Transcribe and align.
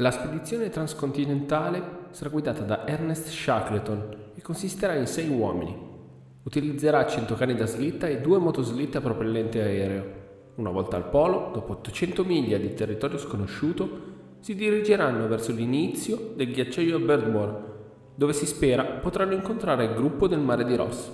La 0.00 0.12
spedizione 0.12 0.68
transcontinentale 0.68 2.06
sarà 2.10 2.30
guidata 2.30 2.62
da 2.62 2.86
Ernest 2.86 3.26
Shackleton 3.26 4.16
e 4.36 4.40
consisterà 4.40 4.94
in 4.94 5.08
sei 5.08 5.28
uomini. 5.28 5.76
Utilizzerà 6.44 7.04
100 7.04 7.34
cani 7.34 7.56
da 7.56 7.66
slitta 7.66 8.06
e 8.06 8.20
due 8.20 8.38
motoslitte 8.38 8.98
a 8.98 9.00
propellente 9.00 9.60
aereo. 9.60 10.04
Una 10.54 10.70
volta 10.70 10.94
al 10.94 11.08
polo, 11.08 11.50
dopo 11.52 11.72
800 11.72 12.22
miglia 12.22 12.58
di 12.58 12.74
territorio 12.74 13.18
sconosciuto, 13.18 13.88
si 14.38 14.54
dirigeranno 14.54 15.26
verso 15.26 15.50
l'inizio 15.50 16.32
del 16.36 16.52
ghiacciaio 16.52 17.00
Birdmore, 17.00 17.62
dove 18.14 18.34
si 18.34 18.46
spera 18.46 18.84
potranno 18.84 19.34
incontrare 19.34 19.86
il 19.86 19.94
gruppo 19.94 20.28
del 20.28 20.38
mare 20.38 20.64
di 20.64 20.76
Ross. 20.76 21.10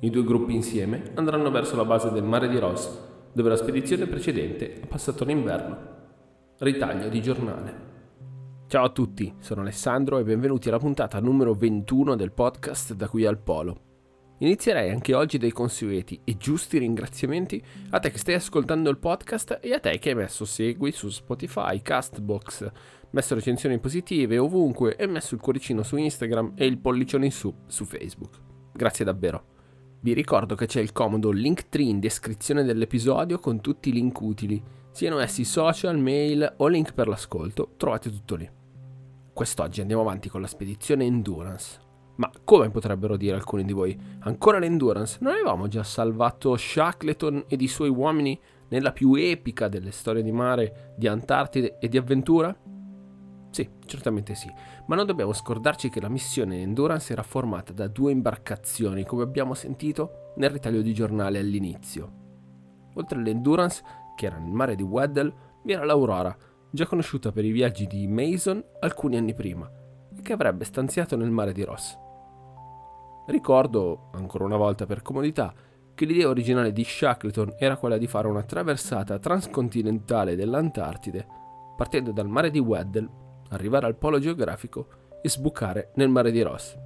I 0.00 0.10
due 0.10 0.24
gruppi 0.24 0.52
insieme 0.52 1.12
andranno 1.14 1.52
verso 1.52 1.76
la 1.76 1.84
base 1.84 2.10
del 2.10 2.24
mare 2.24 2.48
di 2.48 2.58
Ross, 2.58 2.90
dove 3.32 3.50
la 3.50 3.56
spedizione 3.56 4.06
precedente 4.06 4.80
ha 4.82 4.86
passato 4.86 5.24
l'inverno. 5.24 5.76
Ritaglio 6.58 7.08
di 7.08 7.22
giornale. 7.22 7.94
Ciao 8.68 8.86
a 8.86 8.90
tutti, 8.90 9.32
sono 9.38 9.60
Alessandro 9.60 10.18
e 10.18 10.24
benvenuti 10.24 10.66
alla 10.66 10.80
puntata 10.80 11.20
numero 11.20 11.54
21 11.54 12.16
del 12.16 12.32
podcast 12.32 12.94
Da 12.94 13.08
qui 13.08 13.24
al 13.24 13.38
Polo. 13.38 13.80
Inizierei 14.38 14.90
anche 14.90 15.14
oggi 15.14 15.38
dei 15.38 15.52
consueti 15.52 16.20
e 16.24 16.36
giusti 16.36 16.78
ringraziamenti 16.78 17.62
a 17.90 18.00
te 18.00 18.10
che 18.10 18.18
stai 18.18 18.34
ascoltando 18.34 18.90
il 18.90 18.98
podcast 18.98 19.60
e 19.62 19.72
a 19.72 19.78
te 19.78 19.96
che 20.00 20.08
hai 20.08 20.14
messo 20.16 20.44
segui 20.44 20.90
su 20.90 21.08
Spotify, 21.10 21.80
Castbox, 21.80 22.68
messo 23.10 23.36
recensioni 23.36 23.78
positive 23.78 24.36
ovunque 24.36 24.96
e 24.96 25.06
messo 25.06 25.36
il 25.36 25.40
cuoricino 25.40 25.84
su 25.84 25.96
Instagram 25.96 26.54
e 26.56 26.66
il 26.66 26.78
pollicione 26.78 27.26
in 27.26 27.32
su 27.32 27.54
su 27.68 27.84
Facebook. 27.84 28.40
Grazie 28.72 29.04
davvero. 29.04 29.44
Vi 30.00 30.12
ricordo 30.12 30.56
che 30.56 30.66
c'è 30.66 30.80
il 30.80 30.90
comodo 30.90 31.30
Linktree 31.30 31.86
in 31.86 32.00
descrizione 32.00 32.64
dell'episodio 32.64 33.38
con 33.38 33.60
tutti 33.60 33.90
i 33.90 33.92
link 33.92 34.20
utili, 34.20 34.60
siano 34.96 35.18
essi 35.18 35.44
social, 35.44 35.98
mail 35.98 36.54
o 36.56 36.68
link 36.68 36.94
per 36.94 37.06
l'ascolto, 37.06 37.74
trovate 37.76 38.08
tutto 38.08 38.34
lì. 38.34 38.48
Quest'oggi 39.30 39.82
andiamo 39.82 40.00
avanti 40.00 40.30
con 40.30 40.40
la 40.40 40.46
spedizione 40.46 41.04
Endurance. 41.04 41.78
Ma 42.16 42.30
come 42.42 42.70
potrebbero 42.70 43.18
dire 43.18 43.36
alcuni 43.36 43.66
di 43.66 43.74
voi? 43.74 43.94
Ancora 44.20 44.58
l'Endurance? 44.58 45.18
Non 45.20 45.34
avevamo 45.34 45.68
già 45.68 45.82
salvato 45.82 46.56
Shackleton 46.56 47.44
ed 47.46 47.60
i 47.60 47.68
suoi 47.68 47.90
uomini 47.90 48.40
nella 48.68 48.92
più 48.92 49.12
epica 49.12 49.68
delle 49.68 49.90
storie 49.90 50.22
di 50.22 50.32
mare, 50.32 50.94
di 50.96 51.06
Antartide 51.08 51.76
e 51.78 51.90
di 51.90 51.98
avventura? 51.98 52.58
Sì, 53.50 53.68
certamente 53.84 54.34
sì, 54.34 54.50
ma 54.86 54.96
non 54.96 55.04
dobbiamo 55.04 55.34
scordarci 55.34 55.90
che 55.90 56.00
la 56.00 56.08
missione 56.08 56.62
Endurance 56.62 57.12
era 57.12 57.22
formata 57.22 57.74
da 57.74 57.86
due 57.86 58.12
imbarcazioni, 58.12 59.04
come 59.04 59.24
abbiamo 59.24 59.52
sentito 59.52 60.32
nel 60.36 60.48
ritaglio 60.48 60.80
di 60.80 60.94
giornale 60.94 61.38
all'inizio. 61.38 62.24
Oltre 62.94 63.18
all'Endurance, 63.18 63.82
che 64.16 64.26
era 64.26 64.38
nel 64.38 64.50
mare 64.50 64.74
di 64.74 64.82
Weddell, 64.82 65.32
vi 65.62 65.72
era 65.72 65.84
l'Aurora, 65.84 66.36
già 66.70 66.86
conosciuta 66.86 67.30
per 67.30 67.44
i 67.44 67.52
viaggi 67.52 67.86
di 67.86 68.08
Mason 68.08 68.62
alcuni 68.80 69.16
anni 69.16 69.34
prima, 69.34 69.70
e 70.16 70.20
che 70.22 70.32
avrebbe 70.32 70.64
stanziato 70.64 71.16
nel 71.16 71.30
mare 71.30 71.52
di 71.52 71.62
Ross. 71.62 71.96
Ricordo, 73.26 74.10
ancora 74.14 74.44
una 74.44 74.56
volta 74.56 74.86
per 74.86 75.02
comodità, 75.02 75.52
che 75.94 76.04
l'idea 76.04 76.28
originale 76.28 76.72
di 76.72 76.84
Shackleton 76.84 77.54
era 77.58 77.76
quella 77.76 77.96
di 77.96 78.06
fare 78.06 78.28
una 78.28 78.42
traversata 78.42 79.18
transcontinentale 79.18 80.36
dell'Antartide, 80.36 81.26
partendo 81.76 82.12
dal 82.12 82.28
mare 82.28 82.50
di 82.50 82.58
Weddell, 82.58 83.08
arrivare 83.50 83.86
al 83.86 83.96
polo 83.96 84.18
geografico 84.18 84.88
e 85.22 85.28
sbucare 85.28 85.92
nel 85.94 86.08
mare 86.08 86.30
di 86.30 86.42
Ross. 86.42 86.76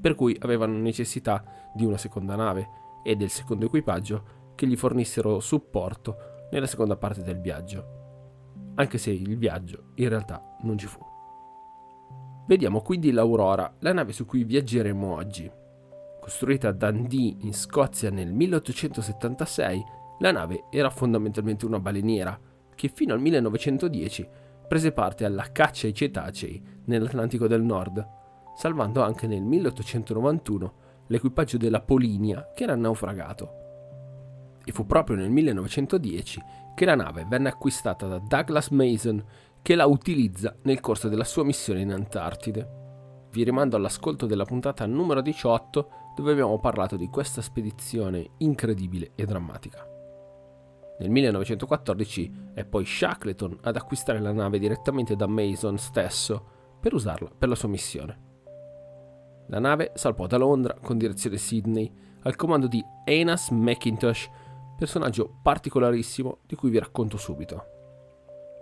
Per 0.00 0.14
cui 0.14 0.36
avevano 0.40 0.78
necessità 0.78 1.44
di 1.74 1.84
una 1.84 1.96
seconda 1.96 2.36
nave 2.36 2.68
e 3.02 3.16
del 3.16 3.30
secondo 3.30 3.66
equipaggio 3.66 4.24
che 4.54 4.66
gli 4.66 4.76
fornissero 4.76 5.40
supporto 5.40 6.31
nella 6.52 6.66
seconda 6.66 6.96
parte 6.96 7.22
del 7.22 7.40
viaggio 7.40 8.00
anche 8.74 8.98
se 8.98 9.10
il 9.10 9.36
viaggio 9.36 9.90
in 9.96 10.08
realtà 10.08 10.56
non 10.62 10.78
ci 10.78 10.86
fu. 10.86 11.00
Vediamo 12.46 12.80
quindi 12.80 13.10
l'Aurora, 13.12 13.76
la 13.80 13.92
nave 13.92 14.12
su 14.12 14.24
cui 14.24 14.44
viaggeremo 14.44 15.14
oggi. 15.14 15.50
Costruita 16.20 16.68
a 16.68 16.72
Dundee 16.72 17.36
in 17.40 17.52
Scozia 17.52 18.10
nel 18.10 18.32
1876, 18.32 19.84
la 20.20 20.32
nave 20.32 20.64
era 20.70 20.90
fondamentalmente 20.90 21.66
una 21.66 21.80
baleniera 21.80 22.38
che 22.74 22.88
fino 22.88 23.12
al 23.12 23.20
1910 23.20 24.28
prese 24.66 24.92
parte 24.92 25.24
alla 25.24 25.50
caccia 25.52 25.86
ai 25.86 25.94
cetacei 25.94 26.62
nell'Atlantico 26.86 27.46
del 27.46 27.62
Nord, 27.62 28.06
salvando 28.56 29.02
anche 29.02 29.26
nel 29.26 29.42
1891 29.42 30.74
l'equipaggio 31.08 31.58
della 31.58 31.80
Polinia 31.80 32.52
che 32.54 32.64
era 32.64 32.76
naufragato. 32.76 33.61
E 34.64 34.72
fu 34.72 34.86
proprio 34.86 35.16
nel 35.16 35.30
1910 35.30 36.42
che 36.74 36.84
la 36.84 36.94
nave 36.94 37.26
venne 37.28 37.48
acquistata 37.48 38.06
da 38.06 38.18
Douglas 38.18 38.68
Mason 38.68 39.24
che 39.60 39.74
la 39.74 39.86
utilizza 39.86 40.56
nel 40.62 40.80
corso 40.80 41.08
della 41.08 41.24
sua 41.24 41.44
missione 41.44 41.80
in 41.80 41.92
Antartide. 41.92 42.80
Vi 43.30 43.44
rimando 43.44 43.76
all'ascolto 43.76 44.26
della 44.26 44.44
puntata 44.44 44.84
numero 44.86 45.22
18 45.22 45.88
dove 46.14 46.32
abbiamo 46.32 46.58
parlato 46.58 46.96
di 46.96 47.08
questa 47.08 47.40
spedizione 47.40 48.32
incredibile 48.38 49.12
e 49.14 49.24
drammatica. 49.24 49.86
Nel 50.98 51.10
1914 51.10 52.32
è 52.54 52.64
poi 52.64 52.84
Shackleton 52.84 53.58
ad 53.62 53.76
acquistare 53.76 54.20
la 54.20 54.32
nave 54.32 54.58
direttamente 54.58 55.16
da 55.16 55.26
Mason 55.26 55.78
stesso 55.78 56.44
per 56.80 56.92
usarla 56.92 57.30
per 57.36 57.48
la 57.48 57.54
sua 57.54 57.68
missione. 57.68 58.30
La 59.48 59.58
nave 59.58 59.92
salpò 59.94 60.26
da 60.26 60.36
Londra 60.36 60.74
con 60.80 60.98
direzione 60.98 61.38
Sydney 61.38 61.90
al 62.22 62.36
comando 62.36 62.66
di 62.66 62.84
Enas 63.04 63.50
McIntosh 63.50 64.28
personaggio 64.76 65.38
particolarissimo 65.42 66.38
di 66.46 66.54
cui 66.54 66.70
vi 66.70 66.78
racconto 66.78 67.16
subito. 67.16 67.64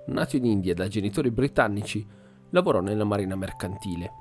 Nato 0.06 0.36
in 0.36 0.44
India 0.44 0.74
da 0.74 0.88
genitori 0.88 1.30
britannici, 1.30 2.06
lavorò 2.50 2.80
nella 2.80 3.04
marina 3.04 3.36
mercantile. 3.36 4.12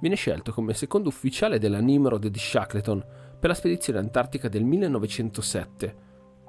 Viene 0.00 0.16
scelto 0.16 0.52
come 0.52 0.74
secondo 0.74 1.08
ufficiale 1.08 1.58
della 1.58 1.80
Nimrod 1.80 2.26
di 2.26 2.38
Shackleton 2.38 3.04
per 3.38 3.50
la 3.50 3.54
spedizione 3.54 3.98
antartica 3.98 4.48
del 4.48 4.64
1907, 4.64 5.96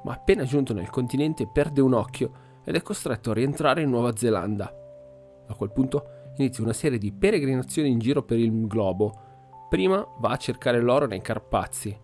ma 0.03 0.13
appena 0.13 0.43
giunto 0.43 0.73
nel 0.73 0.89
continente 0.89 1.49
perde 1.51 1.81
un 1.81 1.93
occhio 1.93 2.47
ed 2.63 2.75
è 2.75 2.81
costretto 2.81 3.31
a 3.31 3.33
rientrare 3.33 3.81
in 3.81 3.89
Nuova 3.89 4.15
Zelanda. 4.15 4.71
A 5.47 5.53
quel 5.55 5.71
punto 5.71 6.33
inizia 6.37 6.63
una 6.63 6.73
serie 6.73 6.97
di 6.97 7.11
peregrinazioni 7.11 7.89
in 7.89 7.99
giro 7.99 8.23
per 8.23 8.37
il 8.37 8.67
globo. 8.67 9.67
Prima 9.67 10.05
va 10.19 10.29
a 10.29 10.37
cercare 10.37 10.79
l'oro 10.79 11.07
nei 11.07 11.21
Carpazi, 11.21 11.97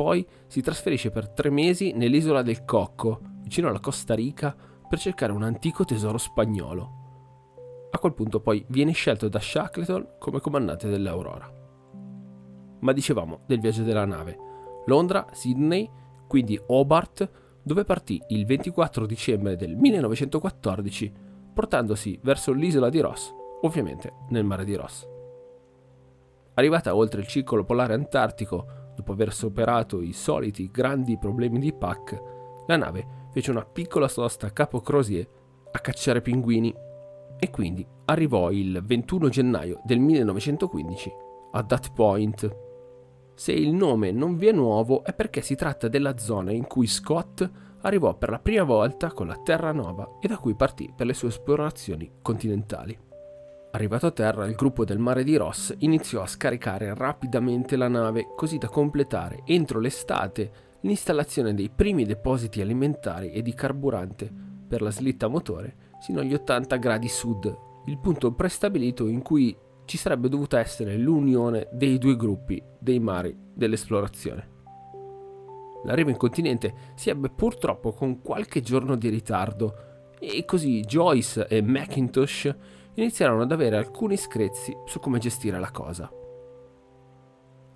poi 0.00 0.26
si 0.46 0.62
trasferisce 0.62 1.10
per 1.10 1.28
tre 1.28 1.50
mesi 1.50 1.92
nell'isola 1.92 2.40
del 2.40 2.64
Cocco, 2.64 3.20
vicino 3.42 3.68
alla 3.68 3.80
Costa 3.80 4.14
Rica, 4.14 4.56
per 4.88 4.98
cercare 4.98 5.30
un 5.30 5.42
antico 5.42 5.84
tesoro 5.84 6.16
spagnolo. 6.16 7.88
A 7.90 7.98
quel 7.98 8.14
punto 8.14 8.40
poi 8.40 8.64
viene 8.68 8.92
scelto 8.92 9.28
da 9.28 9.38
Shackleton 9.38 10.14
come 10.18 10.40
comandante 10.40 10.88
dell'Aurora. 10.88 11.52
Ma 12.80 12.92
dicevamo 12.92 13.40
del 13.44 13.60
viaggio 13.60 13.82
della 13.82 14.06
nave. 14.06 14.38
Londra, 14.86 15.26
Sydney, 15.32 15.86
quindi 16.26 16.58
Hobart, 16.68 17.30
dove 17.62 17.84
partì 17.84 18.22
il 18.28 18.46
24 18.46 19.04
dicembre 19.04 19.54
del 19.56 19.76
1914, 19.76 21.12
portandosi 21.52 22.18
verso 22.22 22.54
l'isola 22.54 22.88
di 22.88 23.00
Ross, 23.00 23.34
ovviamente 23.60 24.14
nel 24.30 24.44
mare 24.44 24.64
di 24.64 24.74
Ross. 24.76 25.06
Arrivata 26.54 26.96
oltre 26.96 27.20
il 27.20 27.26
circolo 27.26 27.64
polare 27.64 27.92
antartico 27.92 28.79
Dopo 29.00 29.12
aver 29.12 29.32
superato 29.32 30.02
i 30.02 30.12
soliti 30.12 30.70
grandi 30.70 31.16
problemi 31.16 31.58
di 31.58 31.72
Pac, 31.72 32.22
la 32.66 32.76
nave 32.76 33.28
fece 33.30 33.50
una 33.50 33.64
piccola 33.64 34.08
sosta 34.08 34.48
a 34.48 34.50
Capo 34.50 34.80
Crozier 34.80 35.26
a 35.72 35.78
cacciare 35.78 36.20
pinguini 36.20 36.70
e 37.38 37.48
quindi 37.48 37.86
arrivò 38.04 38.50
il 38.50 38.82
21 38.84 39.30
gennaio 39.30 39.80
del 39.84 40.00
1915 40.00 41.12
a 41.52 41.64
That 41.64 41.94
Point. 41.94 42.56
Se 43.32 43.52
il 43.52 43.72
nome 43.72 44.10
non 44.12 44.36
vi 44.36 44.48
è 44.48 44.52
nuovo 44.52 45.02
è 45.02 45.14
perché 45.14 45.40
si 45.40 45.54
tratta 45.54 45.88
della 45.88 46.18
zona 46.18 46.52
in 46.52 46.66
cui 46.66 46.86
Scott 46.86 47.50
arrivò 47.80 48.14
per 48.18 48.28
la 48.28 48.38
prima 48.38 48.64
volta 48.64 49.12
con 49.12 49.28
la 49.28 49.40
Terra 49.42 49.72
Nova 49.72 50.18
e 50.20 50.28
da 50.28 50.36
cui 50.36 50.54
partì 50.54 50.92
per 50.94 51.06
le 51.06 51.14
sue 51.14 51.28
esplorazioni 51.28 52.16
continentali. 52.20 53.09
Arrivato 53.72 54.06
a 54.06 54.10
terra, 54.10 54.46
il 54.46 54.56
gruppo 54.56 54.84
del 54.84 54.98
mare 54.98 55.22
di 55.22 55.36
Ross 55.36 55.72
iniziò 55.78 56.22
a 56.22 56.26
scaricare 56.26 56.92
rapidamente 56.92 57.76
la 57.76 57.86
nave 57.86 58.32
così 58.34 58.58
da 58.58 58.68
completare 58.68 59.42
entro 59.44 59.78
l'estate 59.78 60.50
l'installazione 60.80 61.54
dei 61.54 61.70
primi 61.70 62.04
depositi 62.04 62.60
alimentari 62.60 63.30
e 63.30 63.42
di 63.42 63.54
carburante 63.54 64.28
per 64.66 64.82
la 64.82 64.90
slitta 64.90 65.28
motore 65.28 65.88
sino 66.00 66.18
agli 66.18 66.34
80 66.34 66.76
gradi 66.76 67.08
sud, 67.08 67.58
il 67.86 67.98
punto 67.98 68.32
prestabilito 68.32 69.06
in 69.06 69.22
cui 69.22 69.56
ci 69.84 69.96
sarebbe 69.96 70.28
dovuta 70.28 70.58
essere 70.58 70.96
l'unione 70.96 71.68
dei 71.70 71.98
due 71.98 72.16
gruppi 72.16 72.60
dei 72.78 72.98
mari 72.98 73.36
dell'esplorazione. 73.54 74.48
L'arrivo 75.84 76.10
in 76.10 76.16
continente 76.16 76.74
si 76.94 77.08
ebbe 77.08 77.30
purtroppo 77.30 77.92
con 77.92 78.20
qualche 78.20 78.62
giorno 78.62 78.96
di 78.96 79.08
ritardo 79.08 79.74
e 80.18 80.44
così 80.44 80.80
Joyce 80.80 81.46
e 81.46 81.62
Macintosh 81.62 82.54
iniziarono 83.02 83.42
ad 83.42 83.52
avere 83.52 83.76
alcuni 83.76 84.16
screzi 84.16 84.76
su 84.84 85.00
come 85.00 85.18
gestire 85.18 85.58
la 85.58 85.70
cosa. 85.70 86.10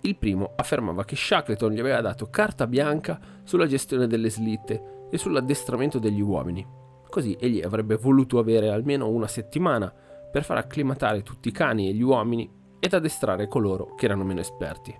Il 0.01 0.17
primo 0.17 0.53
affermava 0.55 1.03
che 1.03 1.15
Shackleton 1.15 1.71
gli 1.71 1.79
aveva 1.79 2.01
dato 2.01 2.29
carta 2.29 2.67
bianca 2.67 3.19
sulla 3.43 3.65
gestione 3.65 4.07
delle 4.07 4.29
slitte 4.29 5.07
e 5.09 5.17
sull'addestramento 5.17 5.97
degli 5.97 6.21
uomini, 6.21 6.83
Così 7.15 7.37
egli 7.39 7.61
avrebbe 7.61 7.95
voluto 7.95 8.39
avere 8.39 8.69
almeno 8.69 9.07
una 9.07 9.27
settimana 9.27 9.89
per 10.29 10.43
far 10.43 10.57
acclimatare 10.57 11.23
tutti 11.23 11.47
i 11.47 11.53
cani 11.53 11.87
e 11.87 11.93
gli 11.93 12.01
uomini 12.01 12.51
ed 12.77 12.93
addestrare 12.93 13.47
coloro 13.47 13.95
che 13.95 14.03
erano 14.03 14.25
meno 14.25 14.41
esperti. 14.41 14.93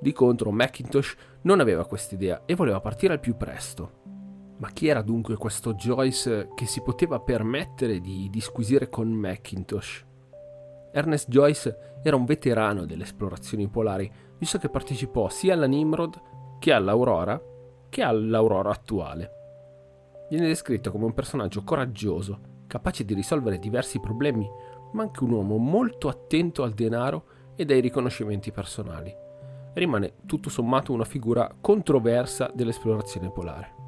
Di 0.00 0.12
contro, 0.12 0.52
Macintosh 0.52 1.16
non 1.42 1.58
aveva 1.58 1.86
quest'idea 1.86 2.42
e 2.44 2.54
voleva 2.54 2.80
partire 2.80 3.14
al 3.14 3.18
più 3.18 3.36
presto. 3.36 4.01
Ma 4.62 4.70
chi 4.70 4.86
era 4.86 5.02
dunque 5.02 5.34
questo 5.34 5.74
Joyce 5.74 6.50
che 6.54 6.66
si 6.66 6.82
poteva 6.82 7.18
permettere 7.18 7.98
di 7.98 8.28
disquisire 8.30 8.88
con 8.88 9.08
Macintosh? 9.08 10.06
Ernest 10.92 11.28
Joyce 11.28 11.98
era 12.00 12.14
un 12.14 12.24
veterano 12.24 12.86
delle 12.86 13.02
esplorazioni 13.02 13.66
polari, 13.66 14.08
visto 14.38 14.58
che 14.58 14.68
partecipò 14.68 15.28
sia 15.28 15.54
alla 15.54 15.66
Nimrod 15.66 16.20
che 16.60 16.72
all'Aurora 16.72 17.42
che 17.88 18.02
all'Aurora 18.02 18.70
attuale. 18.70 19.30
Viene 20.30 20.46
descritto 20.46 20.92
come 20.92 21.06
un 21.06 21.12
personaggio 21.12 21.64
coraggioso, 21.64 22.38
capace 22.68 23.04
di 23.04 23.14
risolvere 23.14 23.58
diversi 23.58 23.98
problemi, 23.98 24.48
ma 24.92 25.02
anche 25.02 25.24
un 25.24 25.32
uomo 25.32 25.56
molto 25.56 26.08
attento 26.08 26.62
al 26.62 26.72
denaro 26.72 27.24
e 27.56 27.66
ai 27.68 27.80
riconoscimenti 27.80 28.52
personali 28.52 29.12
rimane 29.74 30.16
tutto 30.26 30.50
sommato 30.50 30.92
una 30.92 31.04
figura 31.04 31.50
controversa 31.58 32.50
dell'esplorazione 32.54 33.30
polare. 33.30 33.81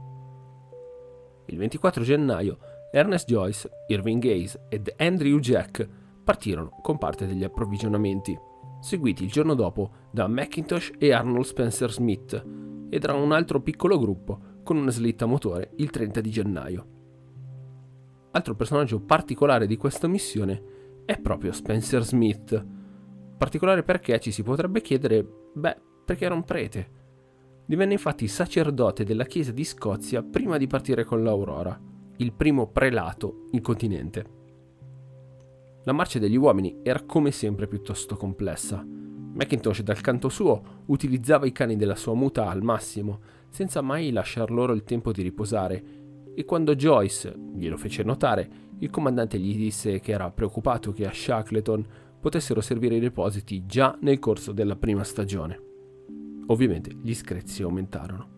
Il 1.47 1.59
24 1.59 2.03
gennaio 2.03 2.59
Ernest 2.91 3.27
Joyce, 3.27 3.69
Irving 3.89 4.23
Gaze 4.23 4.67
ed 4.69 4.93
Andrew 4.97 5.39
Jack 5.39 5.89
partirono 6.23 6.79
con 6.81 6.97
parte 6.97 7.27
degli 7.27 7.45
approvvigionamenti, 7.45 8.39
seguiti 8.81 9.25
il 9.25 9.31
giorno 9.31 9.55
dopo 9.55 9.91
da 10.11 10.27
Macintosh 10.27 10.93
e 10.99 11.13
Arnold 11.13 11.45
Spencer 11.45 11.91
Smith 11.91 12.45
e 12.89 12.99
da 12.99 13.13
un 13.15 13.33
altro 13.33 13.61
piccolo 13.61 13.99
gruppo 13.99 14.61
con 14.63 14.77
una 14.77 14.91
slitta 14.91 15.27
motore 15.27 15.73
il 15.77 15.91
30 15.91 16.21
di 16.21 16.31
gennaio. 16.31 16.87
Altro 18.31 18.55
personaggio 18.55 19.01
particolare 19.01 19.67
di 19.67 19.77
questa 19.77 20.09
missione 20.09 20.63
è 21.05 21.19
proprio 21.19 21.53
Spencer 21.53 22.03
Smith, 22.03 22.67
particolare 23.37 23.83
perché 23.83 24.19
ci 24.21 24.31
si 24.31 24.43
potrebbe 24.43 24.81
chiedere, 24.81 25.27
beh, 25.53 25.77
perché 26.05 26.25
era 26.25 26.35
un 26.35 26.45
prete. 26.45 27.03
Divenne 27.67 27.95
infatti 27.95 28.29
sacerdote 28.29 29.05
della 29.05 29.25
Chiesa 29.25 29.51
di 29.51 29.65
Scozia 29.65 30.23
prima 30.23 30.59
di 30.59 30.67
partire 30.67 31.05
con 31.05 31.23
l'Aurora, 31.23 31.81
il 32.19 32.33
primo 32.35 32.67
prelato 32.67 33.49
in 33.53 33.63
continente. 33.63 34.43
La 35.85 35.93
marcia 35.93 36.19
degli 36.19 36.37
uomini 36.37 36.81
era 36.83 37.03
come 37.05 37.31
sempre 37.31 37.67
piuttosto 37.67 38.17
complessa. 38.17 38.85
Macintosh 38.87 39.81
dal 39.81 40.01
canto 40.03 40.29
suo 40.29 40.83
utilizzava 40.87 41.47
i 41.47 41.53
cani 41.53 41.77
della 41.77 41.97
sua 41.97 42.15
muta 42.15 42.49
al 42.51 42.63
massimo, 42.63 43.21
senza 43.49 43.81
mai 43.81 44.13
lasciar 44.13 44.51
loro 44.51 44.75
il 44.75 44.85
tempo 44.85 45.11
di 45.11 45.23
riposare, 45.23 45.85
e 46.35 46.45
quando 46.45 46.75
Joyce 46.75 47.35
glielo 47.55 47.79
fece 47.79 48.03
notare, 48.03 48.49
il 48.79 48.91
comandante 48.91 49.39
gli 49.39 49.57
disse 49.57 50.01
che 50.01 50.13
era 50.13 50.31
preoccupato 50.31 50.93
che 50.93 51.07
a 51.07 51.13
Shackleton 51.13 51.87
potessero 52.21 52.61
servire 52.61 52.97
i 52.97 53.01
depositi 53.01 53.65
già 53.65 53.97
nel 54.03 54.19
corso 54.19 54.53
della 54.53 54.77
prima 54.77 55.03
stagione. 55.03 55.73
Ovviamente 56.47 56.91
gli 57.03 57.15
screzi 57.15 57.63
aumentarono. 57.63 58.33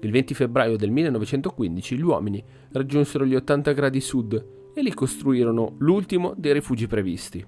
Il 0.00 0.10
20 0.10 0.34
febbraio 0.34 0.76
del 0.76 0.90
1915 0.90 1.96
gli 1.96 2.02
uomini 2.02 2.44
raggiunsero 2.72 3.24
gli 3.24 3.34
80 3.34 3.72
gradi 3.72 4.00
sud 4.00 4.46
e 4.74 4.82
lì 4.82 4.92
costruirono 4.92 5.76
l'ultimo 5.78 6.34
dei 6.36 6.52
rifugi 6.52 6.86
previsti. 6.86 7.46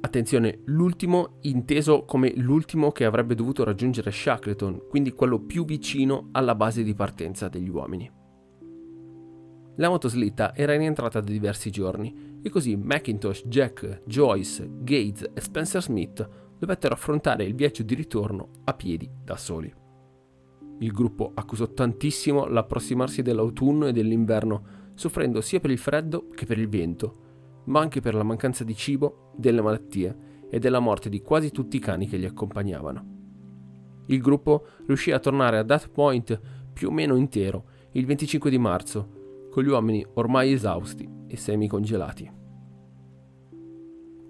Attenzione, 0.00 0.60
l'ultimo 0.66 1.38
inteso 1.42 2.04
come 2.04 2.32
l'ultimo 2.36 2.92
che 2.92 3.06
avrebbe 3.06 3.34
dovuto 3.34 3.64
raggiungere 3.64 4.12
Shackleton, 4.12 4.82
quindi 4.88 5.12
quello 5.12 5.40
più 5.40 5.64
vicino 5.64 6.28
alla 6.32 6.54
base 6.54 6.82
di 6.82 6.94
partenza 6.94 7.48
degli 7.48 7.70
uomini. 7.70 8.10
La 9.76 9.88
motoslitta 9.88 10.54
era 10.54 10.74
in 10.74 10.82
entrata 10.82 11.20
da 11.20 11.30
diversi 11.30 11.70
giorni 11.70 12.38
e 12.42 12.50
così 12.50 12.76
Macintosh, 12.76 13.44
Jack, 13.46 14.02
Joyce, 14.04 14.68
Gates 14.82 15.30
e 15.32 15.40
Spencer 15.40 15.82
Smith 15.82 16.28
dovettero 16.58 16.94
affrontare 16.94 17.44
il 17.44 17.54
viaggio 17.54 17.82
di 17.82 17.94
ritorno 17.94 18.50
a 18.64 18.74
piedi 18.74 19.10
da 19.22 19.36
soli. 19.36 19.72
Il 20.78 20.92
gruppo 20.92 21.32
accusò 21.34 21.68
tantissimo 21.68 22.46
l'approssimarsi 22.46 23.22
dell'autunno 23.22 23.86
e 23.86 23.92
dell'inverno, 23.92 24.82
soffrendo 24.94 25.40
sia 25.40 25.60
per 25.60 25.70
il 25.70 25.78
freddo 25.78 26.28
che 26.28 26.46
per 26.46 26.58
il 26.58 26.68
vento, 26.68 27.62
ma 27.66 27.80
anche 27.80 28.00
per 28.00 28.14
la 28.14 28.22
mancanza 28.22 28.64
di 28.64 28.74
cibo, 28.74 29.32
delle 29.36 29.62
malattie 29.62 30.32
e 30.50 30.58
della 30.58 30.80
morte 30.80 31.08
di 31.08 31.22
quasi 31.22 31.50
tutti 31.50 31.76
i 31.76 31.80
cani 31.80 32.06
che 32.06 32.16
li 32.16 32.26
accompagnavano. 32.26 33.12
Il 34.06 34.20
gruppo 34.20 34.66
riuscì 34.86 35.12
a 35.12 35.18
tornare 35.18 35.58
a 35.58 35.64
That 35.64 35.90
Point 35.90 36.40
più 36.72 36.88
o 36.88 36.92
meno 36.92 37.16
intero 37.16 37.70
il 37.92 38.04
25 38.04 38.50
di 38.50 38.58
marzo 38.58 39.48
con 39.50 39.62
gli 39.62 39.68
uomini 39.68 40.04
ormai 40.14 40.52
esausti 40.52 41.08
e 41.28 41.36
semicongelati. 41.36 42.43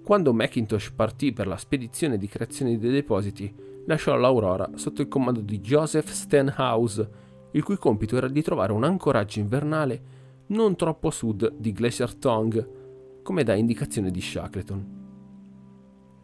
Quando 0.05 0.35
Macintosh 0.35 0.91
partì 0.91 1.33
per 1.33 1.47
la 1.47 1.57
spedizione 1.57 2.19
di 2.19 2.29
creazione 2.29 2.77
dei 2.77 2.91
depositi, 2.91 3.53
lasciò 3.87 4.15
l'Aurora 4.17 4.73
sotto 4.75 5.01
il 5.01 5.09
comando 5.09 5.41
di 5.41 5.61
Joseph 5.61 6.11
Stenhouse, 6.11 7.11
il 7.53 7.63
cui 7.63 7.79
compito 7.79 8.15
era 8.15 8.29
di 8.29 8.43
trovare 8.43 8.73
un 8.73 8.85
ancoraggio 8.85 9.39
invernale 9.39 10.03
non 10.49 10.77
troppo 10.77 11.09
a 11.09 11.11
sud 11.11 11.55
di 11.57 11.73
Glacier 11.73 12.15
Tongue, 12.17 13.21
come 13.23 13.45
da 13.45 13.55
indicazione 13.55 14.11
di 14.11 14.21
Shackleton. 14.21 15.03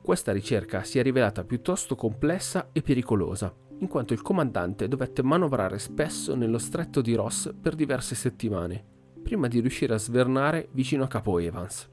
Questa 0.02 0.32
ricerca 0.32 0.82
si 0.82 0.98
è 0.98 1.02
rivelata 1.02 1.44
piuttosto 1.44 1.96
complessa 1.96 2.68
e 2.72 2.82
pericolosa, 2.82 3.50
in 3.78 3.88
quanto 3.88 4.12
il 4.12 4.20
comandante 4.20 4.88
dovette 4.88 5.22
manovrare 5.22 5.78
spesso 5.78 6.34
nello 6.34 6.58
stretto 6.58 7.00
di 7.00 7.14
Ross 7.14 7.50
per 7.58 7.74
diverse 7.74 8.14
settimane, 8.14 8.84
prima 9.22 9.48
di 9.48 9.60
riuscire 9.60 9.94
a 9.94 9.98
svernare 9.98 10.68
vicino 10.72 11.04
a 11.04 11.08
Capo 11.08 11.38
Evans. 11.38 11.89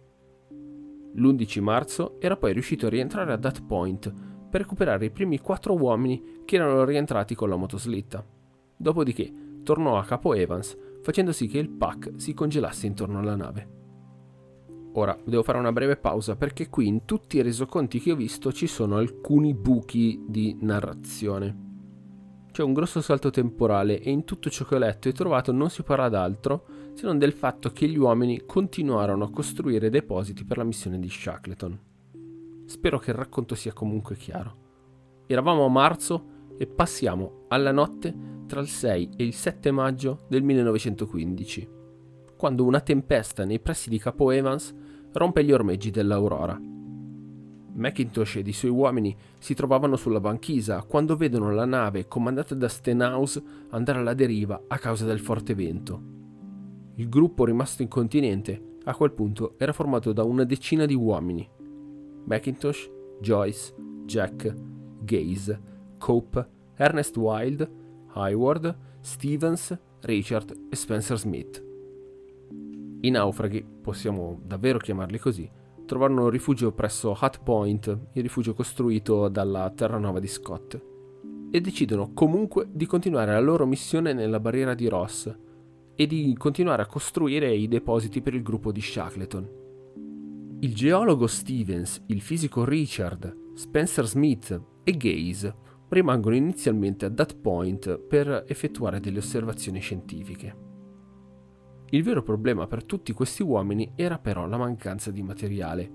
L'11 1.13 1.62
marzo 1.62 2.15
era 2.19 2.38
poi 2.38 2.54
riuscito 2.54 2.86
a 2.86 2.89
rientrare 2.89 3.33
a 3.33 3.38
That 3.38 3.63
Point 3.65 4.13
per 4.50 4.62
recuperare 4.62 5.06
i 5.06 5.12
primi 5.12 5.39
quattro 5.39 5.75
uomini 5.75 6.42
che 6.45 6.56
erano 6.56 6.86
rientrati 6.86 7.36
con 7.36 7.50
la 7.50 7.56
motoslitta. 7.56 8.25
Dopodiché 8.75 9.33
tornò 9.63 9.98
a 9.98 10.06
Capo 10.06 10.33
Evans 10.33 10.77
facendo 11.01 11.31
sì 11.31 11.48
che 11.48 11.57
il 11.57 11.69
pack 11.69 12.13
si 12.18 12.33
congelasse 12.33 12.88
intorno 12.88 13.19
alla 13.19 13.36
nave. 13.36 13.75
Ora 14.94 15.18
devo 15.24 15.44
fare 15.44 15.59
una 15.59 15.71
breve 15.71 15.98
pausa 15.98 16.36
perché 16.36 16.69
qui 16.69 16.88
in 16.88 17.06
tutti 17.06 17.38
i 17.38 17.42
resoconti 17.42 18.00
che 18.00 18.12
ho 18.12 18.15
visto 18.15 18.51
ci 18.51 18.68
sono 18.68 18.95
alcuni 18.98 19.53
buchi 19.53 20.24
di 20.27 20.57
narrazione. 20.62 21.65
C'è 22.51 22.63
un 22.63 22.74
grosso 22.74 23.01
salto 23.01 23.30
temporale 23.30 24.00
e 24.00 24.10
in 24.10 24.24
tutto 24.24 24.50
ciò 24.50 24.65
che 24.65 24.75
ho 24.75 24.80
letto 24.80 25.07
e 25.07 25.13
trovato 25.13 25.51
non 25.51 25.69
si 25.69 25.83
parla 25.83 26.10
d'altro 26.10 26.65
se 26.98 27.06
non 27.06 27.20
del 27.20 27.32
fatto 27.32 27.70
che 27.70 27.88
gli 27.88 27.96
uomini 27.96 28.44
continuarono 28.44 29.26
a 29.26 29.30
costruire 29.30 29.92
depositi 29.92 30.44
per 30.44 30.58
la 30.58 30.64
missione 30.64 30.98
di 30.98 31.08
Shackleton. 31.08 31.80
Spero 32.66 32.98
che 32.98 33.12
il 33.12 33.18
racconto 33.18 33.54
sia 33.54 33.72
comunque 33.72 34.16
chiaro. 34.16 34.56
Eravamo 35.27 35.66
a 35.66 35.70
marzo 35.70 36.56
e 36.58 36.66
passiamo 36.66 37.44
alla 37.50 37.72
notte 37.72 38.16
tra 38.48 38.62
il 38.62 38.68
6 38.68 39.12
e 39.16 39.24
il 39.24 39.36
7 39.36 39.70
maggio 39.70 40.25
del 40.27 40.42
1915, 40.42 41.70
quando 42.36 42.66
una 42.66 42.82
tempesta 42.82 43.46
nei 43.46 43.60
pressi 43.60 43.89
di 43.89 44.00
Capo 44.00 44.32
Evans 44.32 44.74
rompe 45.13 45.44
gli 45.44 45.51
ormeggi 45.51 45.92
dell'Aurora. 45.92 46.60
Macintosh 47.75 48.38
ed 48.38 48.48
i 48.48 48.54
suoi 48.54 48.72
uomini 48.72 49.16
si 49.38 49.54
trovavano 49.54 49.98
sulla 49.98 50.20
banchisa 50.20 50.82
quando 50.82 51.16
vedono 51.16 51.51
la 51.51 51.66
nave 51.66 52.08
comandata 52.08 52.56
da 52.56 52.68
Stenhouse 52.68 53.44
andare 53.70 54.00
alla 54.00 54.16
deriva 54.16 54.63
a 54.68 54.80
causa 54.80 55.06
del 55.06 55.20
forte 55.20 55.54
vento. 55.54 56.16
Il 57.00 57.10
gruppo 57.10 57.46
rimasto 57.46 57.84
in 57.84 57.89
continente 57.89 58.77
a 58.86 58.96
quel 58.96 59.12
punto 59.12 59.54
era 59.60 59.72
formato 59.72 60.13
da 60.13 60.24
una 60.24 60.44
decina 60.46 60.88
di 60.88 60.96
uomini. 60.96 61.48
Macintosh, 62.25 62.89
Joyce, 63.22 63.75
Jack, 64.06 64.51
Gaze, 65.01 65.62
Cope, 66.00 66.50
Ernest 66.75 67.16
Wilde, 67.18 67.70
Hayward, 68.13 68.75
Stevens, 69.00 69.77
Richard 70.01 70.51
e 70.72 70.75
Spencer 70.75 71.20
Smith. 71.20 71.63
I 73.01 73.10
naufraghi, 73.12 73.63
possiamo 73.80 74.39
davvero 74.44 74.80
chiamarli 74.80 75.20
così, 75.20 75.48
trovarono 75.86 76.30
rifugio 76.30 76.72
presso 76.72 77.16
Hut 77.22 77.44
Point, 77.44 78.00
il 78.13 78.24
rifugio 78.24 78.56
costruito 78.56 79.27
dalla 79.27 79.70
terranova 79.70 80.20
di 80.20 80.27
Scott, 80.27 80.82
e 81.51 81.62
decidono 81.62 82.13
comunque 82.16 82.68
di 82.72 82.88
continuare 82.88 83.34
la 83.34 83.39
loro 83.39 83.68
missione 83.68 84.13
nella 84.13 84.39
barriera 84.39 84.74
di 84.74 84.88
Ross 84.88 85.46
e 85.98 86.06
di 86.06 86.34
continuare 86.38 86.84
a 86.84 86.86
costruire 86.86 87.54
i 87.54 87.68
depositi 87.68 88.22
per 88.22 88.36
il 88.36 88.44
gruppo 88.44 88.72
di 88.72 88.80
Shackleton. 88.80 89.50
Il 90.60 90.75
geologo 90.75 91.25
Stevens, 91.25 92.04
il 92.08 92.22
fisico 92.22 92.63
Richard, 92.63 93.56
Spencer 93.56 94.06
Smith 94.06 94.62
e 94.84 94.92
Gaze 94.96 95.56
rimangono 95.89 96.36
inizialmente 96.36 97.06
a 97.06 97.12
That 97.12 97.38
Point 97.38 97.98
per 97.98 98.44
effettuare 98.48 99.00
delle 99.00 99.18
osservazioni 99.18 99.80
scientifiche. 99.80 100.66
Il 101.89 102.04
vero 102.04 102.22
problema 102.22 102.68
per 102.68 102.84
tutti 102.84 103.12
questi 103.13 103.42
uomini 103.42 103.94
era 103.96 104.20
però 104.20 104.46
la 104.46 104.58
mancanza 104.58 105.10
di 105.10 105.24
materiale. 105.24 105.89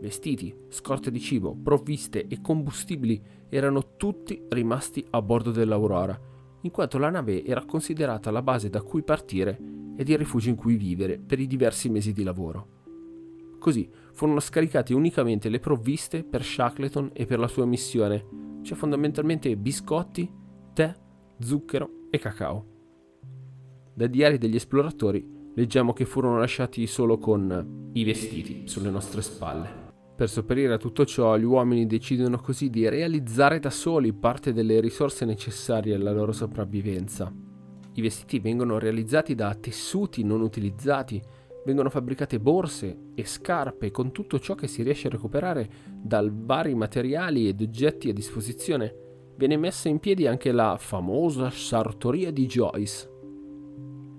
Vestiti, 0.00 0.54
scorte 0.68 1.10
di 1.10 1.18
cibo, 1.18 1.56
provviste 1.60 2.26
e 2.28 2.40
combustibili 2.40 3.20
erano 3.48 3.96
tutti 3.96 4.40
rimasti 4.50 5.04
a 5.10 5.20
bordo 5.22 5.50
dell'Aurora, 5.50 6.20
in 6.62 6.70
quanto 6.70 6.98
la 6.98 7.10
nave 7.10 7.44
era 7.44 7.64
considerata 7.64 8.30
la 8.30 8.42
base 8.42 8.68
da 8.68 8.82
cui 8.82 9.02
partire 9.02 9.58
e 9.96 10.04
di 10.04 10.16
rifugio 10.16 10.48
in 10.48 10.56
cui 10.56 10.76
vivere 10.76 11.18
per 11.18 11.38
i 11.38 11.46
diversi 11.46 11.88
mesi 11.88 12.12
di 12.12 12.22
lavoro. 12.22 12.80
Così 13.58 13.88
furono 14.12 14.40
scaricate 14.40 14.94
unicamente 14.94 15.48
le 15.48 15.60
provviste 15.60 16.24
per 16.24 16.42
Shackleton 16.42 17.10
e 17.12 17.26
per 17.26 17.38
la 17.38 17.46
sua 17.46 17.64
missione, 17.64 18.60
cioè 18.62 18.76
fondamentalmente 18.76 19.56
biscotti, 19.56 20.28
tè, 20.72 20.92
zucchero 21.38 22.08
e 22.10 22.18
cacao. 22.18 22.66
Dai 23.94 24.10
diari 24.10 24.38
degli 24.38 24.56
esploratori 24.56 25.24
leggiamo 25.54 25.92
che 25.92 26.06
furono 26.06 26.38
lasciati 26.38 26.86
solo 26.86 27.18
con 27.18 27.90
i 27.92 28.04
vestiti 28.04 28.66
sulle 28.66 28.90
nostre 28.90 29.22
spalle. 29.22 29.91
Per 30.22 30.30
sopperire 30.30 30.74
a 30.74 30.78
tutto 30.78 31.04
ciò, 31.04 31.36
gli 31.36 31.42
uomini 31.42 31.84
decidono 31.84 32.38
così 32.38 32.70
di 32.70 32.88
realizzare 32.88 33.58
da 33.58 33.70
soli 33.70 34.12
parte 34.12 34.52
delle 34.52 34.78
risorse 34.78 35.24
necessarie 35.24 35.96
alla 35.96 36.12
loro 36.12 36.30
sopravvivenza. 36.30 37.34
I 37.94 38.00
vestiti 38.00 38.38
vengono 38.38 38.78
realizzati 38.78 39.34
da 39.34 39.52
tessuti 39.56 40.22
non 40.22 40.40
utilizzati, 40.40 41.20
vengono 41.64 41.90
fabbricate 41.90 42.38
borse 42.38 42.96
e 43.16 43.24
scarpe 43.24 43.90
con 43.90 44.12
tutto 44.12 44.38
ciò 44.38 44.54
che 44.54 44.68
si 44.68 44.84
riesce 44.84 45.08
a 45.08 45.10
recuperare 45.10 45.68
dai 45.92 46.30
vari 46.32 46.76
materiali 46.76 47.48
ed 47.48 47.60
oggetti 47.60 48.08
a 48.08 48.12
disposizione. 48.14 48.94
Viene 49.36 49.56
messa 49.56 49.88
in 49.88 49.98
piedi 49.98 50.28
anche 50.28 50.52
la 50.52 50.76
famosa 50.78 51.50
sartoria 51.50 52.30
di 52.30 52.46
Joyce. 52.46 53.10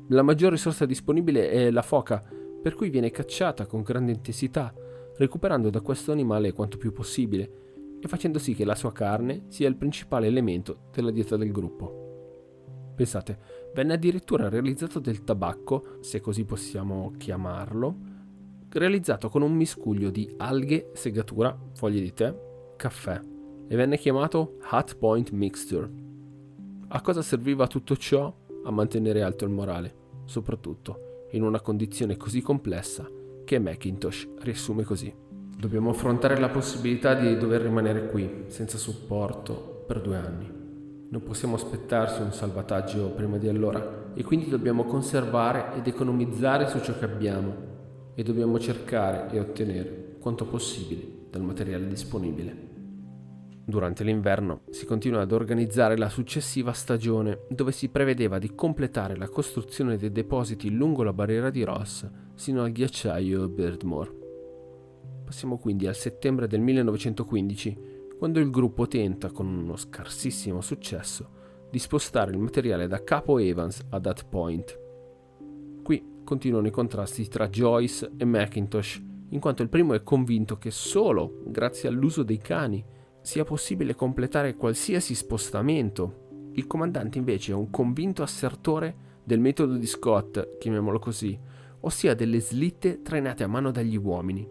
La 0.10 0.22
maggior 0.22 0.52
risorsa 0.52 0.86
disponibile 0.86 1.50
è 1.50 1.72
la 1.72 1.82
foca, 1.82 2.22
per 2.62 2.76
cui 2.76 2.90
viene 2.90 3.10
cacciata 3.10 3.66
con 3.66 3.84
grande 3.84 4.12
intensità 4.12 4.74
recuperando 5.18 5.70
da 5.70 5.82
questo 5.82 6.12
animale 6.12 6.54
quanto 6.54 6.78
più 6.78 6.92
possibile 6.92 7.62
e 8.00 8.08
facendo 8.08 8.40
sì 8.40 8.54
che 8.54 8.66
la 8.66 8.76
sua 8.76 8.92
carne 8.92 9.46
sia 9.48 9.68
il 9.68 9.76
principale 9.76 10.28
elemento 10.28 10.90
della 10.92 11.12
dieta 11.12 11.38
del 11.38 11.52
gruppo. 11.52 12.92
Pensate, 12.96 13.40
venne 13.74 13.94
addirittura 13.94 14.50
realizzato 14.50 15.00
del 15.00 15.24
tabacco, 15.24 15.98
se 16.02 16.20
così 16.20 16.44
possiamo 16.44 17.14
chiamarlo, 17.18 17.96
realizzato 18.70 19.30
con 19.30 19.42
un 19.42 19.54
miscuglio 19.54 20.10
di 20.10 20.32
alghe, 20.38 20.92
segatura, 20.94 21.58
foglie 21.74 22.02
di 22.02 22.14
tè, 22.14 22.36
caffè 22.76 23.20
e 23.68 23.76
venne 23.76 23.98
chiamato 23.98 24.58
Hot 24.72 24.98
Point 24.98 25.32
Mixture. 25.32 25.90
A 26.90 27.02
cosa 27.02 27.22
serviva 27.22 27.68
tutto 27.68 27.96
ciò? 27.96 28.32
A 28.66 28.72
mantenere 28.72 29.24
alto 29.24 29.46
il 29.46 29.52
morale, 29.52 29.96
soprattutto 30.26 31.28
in 31.32 31.42
una 31.42 31.62
condizione 31.62 32.16
così 32.18 32.42
complessa 32.42 33.10
che 33.54 33.60
Macintosh 33.60 34.28
riassume 34.40 34.84
così. 34.84 35.14
Dobbiamo 35.56 35.92
affrontare 35.92 36.40
la 36.40 36.50
possibilità 36.50 37.14
di 37.14 37.38
dover 37.38 37.62
rimanere 37.62 38.10
qui, 38.10 38.46
senza 38.48 38.80
supporto, 38.80 39.84
per 39.86 40.02
due 40.02 40.18
anni. 40.18 40.52
Non 41.10 41.22
possiamo 41.22 41.54
aspettarsi 41.54 42.22
un 42.22 42.34
salvataggio 42.34 43.10
prima 43.10 43.38
di 43.38 43.48
allora 43.48 44.12
e 44.16 44.24
quindi 44.24 44.50
dobbiamo 44.50 44.86
conservare 44.86 45.78
ed 45.78 45.86
economizzare 45.86 46.68
su 46.68 46.80
ciò 46.82 46.98
che 46.98 47.06
abbiamo 47.06 47.54
e 48.16 48.24
dobbiamo 48.24 48.58
cercare 48.58 49.32
e 49.32 49.40
ottenere 49.40 50.16
quanto 50.20 50.46
possibile 50.46 51.06
dal 51.30 51.44
materiale 51.44 51.88
disponibile. 51.88 52.73
Durante 53.66 54.04
l'inverno 54.04 54.64
si 54.72 54.86
continua 54.86 55.22
ad 55.22 55.32
organizzare 55.32 55.96
la 55.96 56.10
successiva 56.10 56.74
stagione, 56.74 57.46
dove 57.48 57.72
si 57.72 57.88
prevedeva 57.88 58.38
di 58.38 58.54
completare 58.56 59.16
la 59.16 59.30
costruzione 59.30 59.96
dei 59.96 60.12
depositi 60.12 60.70
lungo 60.70 61.02
la 61.04 61.14
barriera 61.14 61.50
di 61.50 61.64
Ross 61.64 62.10
sino 62.36 62.64
al 62.64 62.74
ghiacciaio 62.74 63.48
Birdmore. 63.48 64.22
Passiamo 65.24 65.58
quindi 65.58 65.88
al 65.88 65.96
settembre 65.96 66.48
del 66.48 66.60
1915, 66.60 67.78
quando 68.18 68.40
il 68.40 68.50
gruppo 68.50 68.86
tenta, 68.86 69.32
con 69.32 69.48
uno 69.48 69.78
scarsissimo 69.78 70.60
successo, 70.60 71.30
di 71.70 71.80
spostare 71.80 72.32
il 72.32 72.40
materiale 72.40 72.88
da 72.88 73.02
Capo 73.02 73.38
Evans 73.38 73.82
a 73.90 74.00
That 74.00 74.28
Point. 74.28 74.80
Qui 75.82 76.22
continuano 76.26 76.68
i 76.68 76.72
contrasti 76.72 77.28
tra 77.30 77.48
Joyce 77.48 78.12
e 78.18 78.26
Macintosh, 78.26 79.02
in 79.30 79.40
quanto 79.40 79.64
il 79.64 79.70
primo 79.70 79.94
è 79.94 80.04
convinto 80.04 80.58
che 80.58 80.70
solo 80.70 81.44
grazie 81.46 81.88
all'uso 81.88 82.24
dei 82.24 82.38
cani 82.40 82.84
sia 83.24 83.46
possibile 83.46 83.96
completare 83.96 84.56
qualsiasi 84.56 85.16
spostamento. 85.16 86.50
Il 86.52 86.68
comandante 86.68 87.18
invece 87.18 87.54
è 87.54 87.56
un 87.56 87.70
convinto 87.70 88.22
assertore 88.22 89.12
del 89.24 89.40
metodo 89.40 89.78
di 89.78 89.88
Scott, 89.88 90.58
chiamiamolo 90.60 91.00
così, 91.00 91.40
ossia 91.80 92.14
delle 92.14 92.42
slitte 92.42 93.02
trainate 93.02 93.44
a 93.44 93.48
mano 93.48 93.72
dagli 93.72 93.98
uomini. 93.98 94.46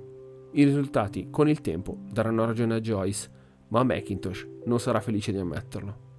I 0.52 0.64
risultati, 0.64 1.28
con 1.30 1.48
il 1.48 1.60
tempo, 1.60 1.98
daranno 2.10 2.46
ragione 2.46 2.74
a 2.74 2.80
Joyce, 2.80 3.30
ma 3.68 3.84
Macintosh 3.84 4.48
non 4.64 4.80
sarà 4.80 5.00
felice 5.00 5.32
di 5.32 5.38
ammetterlo. 5.38 6.10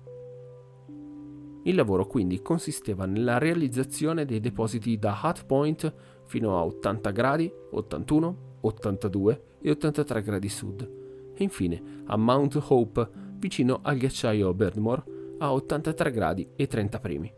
Il 1.64 1.76
lavoro 1.76 2.06
quindi 2.06 2.42
consisteva 2.42 3.06
nella 3.06 3.40
realizzazione 3.40 4.26
dei 4.26 4.40
depositi 4.40 4.98
da 5.00 5.20
Hot 5.24 5.46
Point 5.46 5.94
fino 6.26 6.58
a 6.58 6.64
80 6.66 7.10
gradi, 7.12 7.52
81, 7.72 8.38
82 8.62 9.44
e 9.62 9.72
83 9.72 10.22
gradi 10.22 10.50
sud 10.50 11.02
infine 11.44 12.02
a 12.06 12.18
Mount 12.18 12.60
Hope 12.68 13.10
vicino 13.38 13.80
al 13.84 13.98
ghiacciaio 13.98 14.54
Birdmore 14.54 15.04
a 15.40 15.54
83 15.54 16.12
gradi 16.12 16.50
e 16.56 16.68
30 16.68 17.00
primi. 17.00 17.34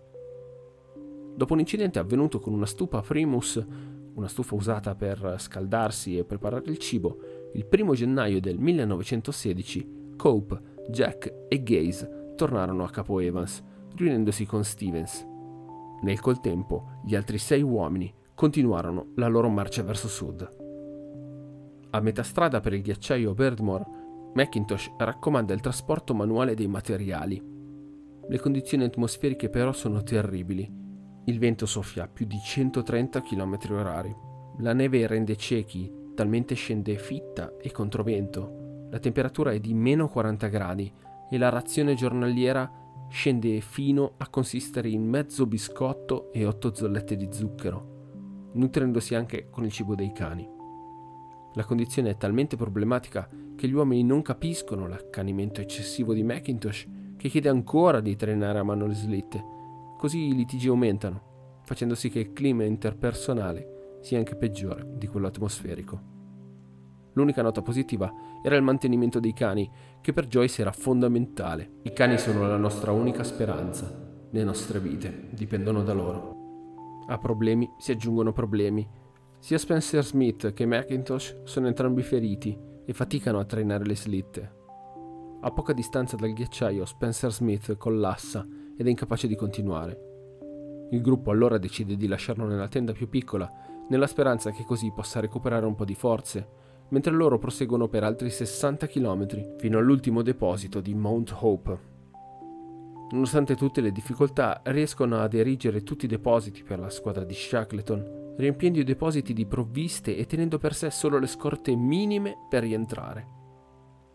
Dopo 1.36 1.54
un 1.54 1.60
incidente 1.60 2.00
avvenuto 2.00 2.40
con 2.40 2.54
una 2.54 2.66
stufa 2.66 3.02
Primus, 3.02 3.64
una 4.14 4.28
stufa 4.28 4.56
usata 4.56 4.96
per 4.96 5.36
scaldarsi 5.38 6.18
e 6.18 6.24
preparare 6.24 6.70
il 6.70 6.78
cibo, 6.78 7.18
il 7.54 7.66
primo 7.66 7.94
gennaio 7.94 8.40
del 8.40 8.58
1916 8.58 10.14
Cope, 10.16 10.60
Jack 10.90 11.48
e 11.50 11.62
Gaze 11.64 12.34
tornarono 12.36 12.84
a 12.84 12.90
Capo 12.90 13.20
Evans, 13.20 13.64
riunendosi 13.96 14.46
con 14.46 14.64
Stevens. 14.64 15.26
Nel 16.02 16.20
contempo, 16.20 17.00
gli 17.04 17.16
altri 17.16 17.38
sei 17.38 17.62
uomini 17.62 18.14
continuarono 18.34 19.12
la 19.16 19.28
loro 19.28 19.50
marcia 19.50 19.84
verso 19.84 20.08
sud. 20.08 20.65
A 21.96 22.02
metà 22.02 22.24
strada 22.24 22.60
per 22.60 22.74
il 22.74 22.82
ghiacciaio 22.82 23.34
Birdmore, 23.34 23.86
Macintosh 24.34 24.92
raccomanda 24.98 25.54
il 25.54 25.62
trasporto 25.62 26.14
manuale 26.14 26.54
dei 26.54 26.68
materiali. 26.68 27.42
Le 28.28 28.38
condizioni 28.38 28.84
atmosferiche 28.84 29.48
però 29.48 29.72
sono 29.72 30.04
terribili. 30.04 30.70
Il 31.24 31.40
vento 31.40 31.66
soffia 31.66 32.04
a 32.04 32.08
più 32.10 32.26
di 32.26 32.38
130 32.38 33.22
km/h. 33.22 34.16
La 34.60 34.74
neve 34.74 35.08
rende 35.08 35.38
ciechi, 35.38 35.90
talmente 36.14 36.54
scende 36.54 36.98
fitta 36.98 37.56
e 37.62 37.72
controvento. 37.72 38.88
La 38.92 39.00
temperatura 39.00 39.54
è 39.54 39.62
di 39.62 39.74
meno 39.74 40.10
40 40.10 40.48
gradi 40.48 40.92
e 41.30 41.38
la 41.38 41.48
razione 41.48 41.96
giornaliera 41.96 42.70
scende 43.08 43.62
fino 43.62 44.16
a 44.18 44.28
consistere 44.28 44.90
in 44.90 45.08
mezzo 45.08 45.46
biscotto 45.46 46.34
e 46.34 46.46
8 46.46 46.76
zollette 46.76 47.16
di 47.16 47.30
zucchero, 47.32 48.50
nutrendosi 48.52 49.16
anche 49.16 49.48
con 49.50 49.64
il 49.64 49.72
cibo 49.72 49.96
dei 49.96 50.12
cani. 50.12 50.55
La 51.56 51.64
condizione 51.64 52.10
è 52.10 52.18
talmente 52.18 52.58
problematica 52.58 53.30
che 53.56 53.68
gli 53.68 53.74
uomini 53.74 54.04
non 54.04 54.22
capiscono 54.22 54.88
l'accanimento 54.88 55.62
eccessivo 55.62 56.14
di 56.14 56.22
Macintosh, 56.22 56.86
che 57.16 57.30
chiede 57.30 57.48
ancora 57.48 58.02
di 58.02 58.18
trainare 58.18 58.60
a 58.60 58.64
mano 58.64 58.86
le 58.86 58.94
slitte. 58.94 59.44
Così 59.98 60.28
i 60.28 60.36
litigi 60.36 60.68
aumentano, 60.68 61.62
facendo 61.64 61.96
sì 61.96 62.10
che 62.10 62.20
il 62.20 62.34
clima 62.34 62.66
interpersonale 62.66 64.00
sia 64.02 64.18
anche 64.18 64.36
peggiore 64.36 64.98
di 64.98 65.08
quello 65.08 65.28
atmosferico. 65.28 66.14
L'unica 67.14 67.42
nota 67.42 67.62
positiva 67.62 68.12
era 68.44 68.58
il 68.58 68.62
mantenimento 68.62 69.22
dei 69.22 69.34
cani, 69.34 69.72
che 70.02 70.12
per 70.12 70.28
Joyce 70.28 70.62
era 70.62 70.74
fondamentale. 70.74 71.80
I 71.84 71.94
cani 71.94 72.18
sono 72.18 72.46
la 72.46 72.58
nostra 72.58 72.92
unica 72.92 73.24
speranza. 73.24 74.04
Le 74.30 74.44
nostre 74.44 74.82
vite 74.82 75.30
dipendono 75.32 75.84
da 75.84 75.94
loro. 75.94 76.34
A 77.08 77.18
problemi 77.18 77.70
si 77.78 77.94
aggiungono 77.94 78.34
problemi 78.34 78.86
sia 79.46 79.60
Spencer 79.60 80.04
Smith 80.04 80.54
che 80.54 80.66
Macintosh 80.66 81.42
sono 81.44 81.68
entrambi 81.68 82.02
feriti 82.02 82.58
e 82.84 82.94
faticano 82.94 83.38
a 83.38 83.46
trainare 83.46 83.86
le 83.86 83.96
slitte. 83.96 84.54
A 85.42 85.52
poca 85.52 85.72
distanza 85.72 86.16
dal 86.16 86.34
ghiacciaio 86.34 86.84
Spencer 86.84 87.32
Smith 87.32 87.78
collassa 87.78 88.44
ed 88.76 88.88
è 88.88 88.90
incapace 88.90 89.28
di 89.28 89.36
continuare. 89.36 90.88
Il 90.90 91.00
gruppo 91.00 91.30
allora 91.30 91.60
decide 91.60 91.96
di 91.96 92.08
lasciarlo 92.08 92.48
nella 92.48 92.68
tenda 92.68 92.92
più 92.92 93.08
piccola, 93.08 93.48
nella 93.88 94.08
speranza 94.08 94.50
che 94.50 94.64
così 94.64 94.92
possa 94.92 95.20
recuperare 95.20 95.68
un 95.68 95.76
po' 95.76 95.86
di 95.86 95.94
forze, 95.94 96.48
mentre 96.90 97.14
loro 97.14 97.38
proseguono 97.38 97.88
per 97.88 98.04
altri 98.04 98.32
60 98.32 98.88
km 98.88 99.58
fino 99.60 99.78
all'ultimo 99.78 100.24
deposito 100.24 100.82
di 100.82 100.96
Mount 100.96 101.36
Hope. 101.40 101.80
Nonostante 103.12 103.56
tutte 103.56 103.82
le 103.82 103.92
difficoltà, 103.92 104.62
riescono 104.64 105.20
ad 105.20 105.36
erigere 105.36 105.84
tutti 105.84 106.06
i 106.06 106.08
depositi 106.08 106.64
per 106.64 106.80
la 106.80 106.90
squadra 106.90 107.24
di 107.24 107.36
Shackleton 107.36 108.24
riempiendo 108.38 108.80
i 108.80 108.84
depositi 108.84 109.34
di 109.34 109.46
provviste 109.46 110.16
e 110.16 110.26
tenendo 110.26 110.58
per 110.58 110.74
sé 110.74 110.90
solo 110.90 111.18
le 111.18 111.28
scorte 111.28 111.76
minime 111.76 112.38
per 112.50 112.64
rientrare. 112.64 113.34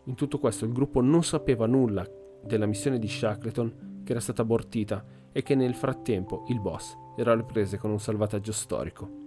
In 0.05 0.15
tutto 0.15 0.39
questo 0.39 0.65
il 0.65 0.71
gruppo 0.71 1.01
non 1.01 1.23
sapeva 1.23 1.65
nulla 1.65 2.07
della 2.43 2.65
missione 2.65 2.99
di 2.99 3.07
Shackleton 3.07 4.01
che 4.03 4.11
era 4.11 4.19
stata 4.19 4.41
abortita 4.41 5.03
e 5.31 5.41
che 5.43 5.55
nel 5.55 5.75
frattempo 5.75 6.45
il 6.49 6.59
boss 6.59 6.97
era 7.15 7.31
alle 7.31 7.43
prese 7.43 7.77
con 7.77 7.91
un 7.91 7.99
salvataggio 7.99 8.51
storico. 8.51 9.19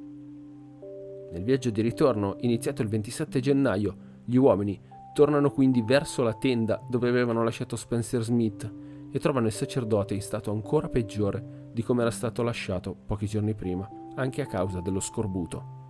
Nel 1.30 1.42
viaggio 1.42 1.70
di 1.70 1.80
ritorno, 1.80 2.36
iniziato 2.40 2.82
il 2.82 2.88
27 2.88 3.40
gennaio, 3.40 3.96
gli 4.24 4.36
uomini 4.36 4.80
tornano 5.12 5.50
quindi 5.50 5.82
verso 5.82 6.22
la 6.22 6.34
tenda 6.34 6.84
dove 6.88 7.08
avevano 7.08 7.42
lasciato 7.42 7.76
Spencer 7.76 8.22
Smith 8.22 8.72
e 9.10 9.18
trovano 9.18 9.46
il 9.46 9.52
sacerdote 9.52 10.14
in 10.14 10.22
stato 10.22 10.50
ancora 10.50 10.88
peggiore 10.88 11.70
di 11.72 11.82
come 11.82 12.02
era 12.02 12.10
stato 12.10 12.42
lasciato 12.42 12.96
pochi 13.06 13.26
giorni 13.26 13.54
prima 13.54 14.02
anche 14.14 14.42
a 14.42 14.47
causa 14.47 14.80
dello 14.80 15.00
scorbuto. 15.00 15.83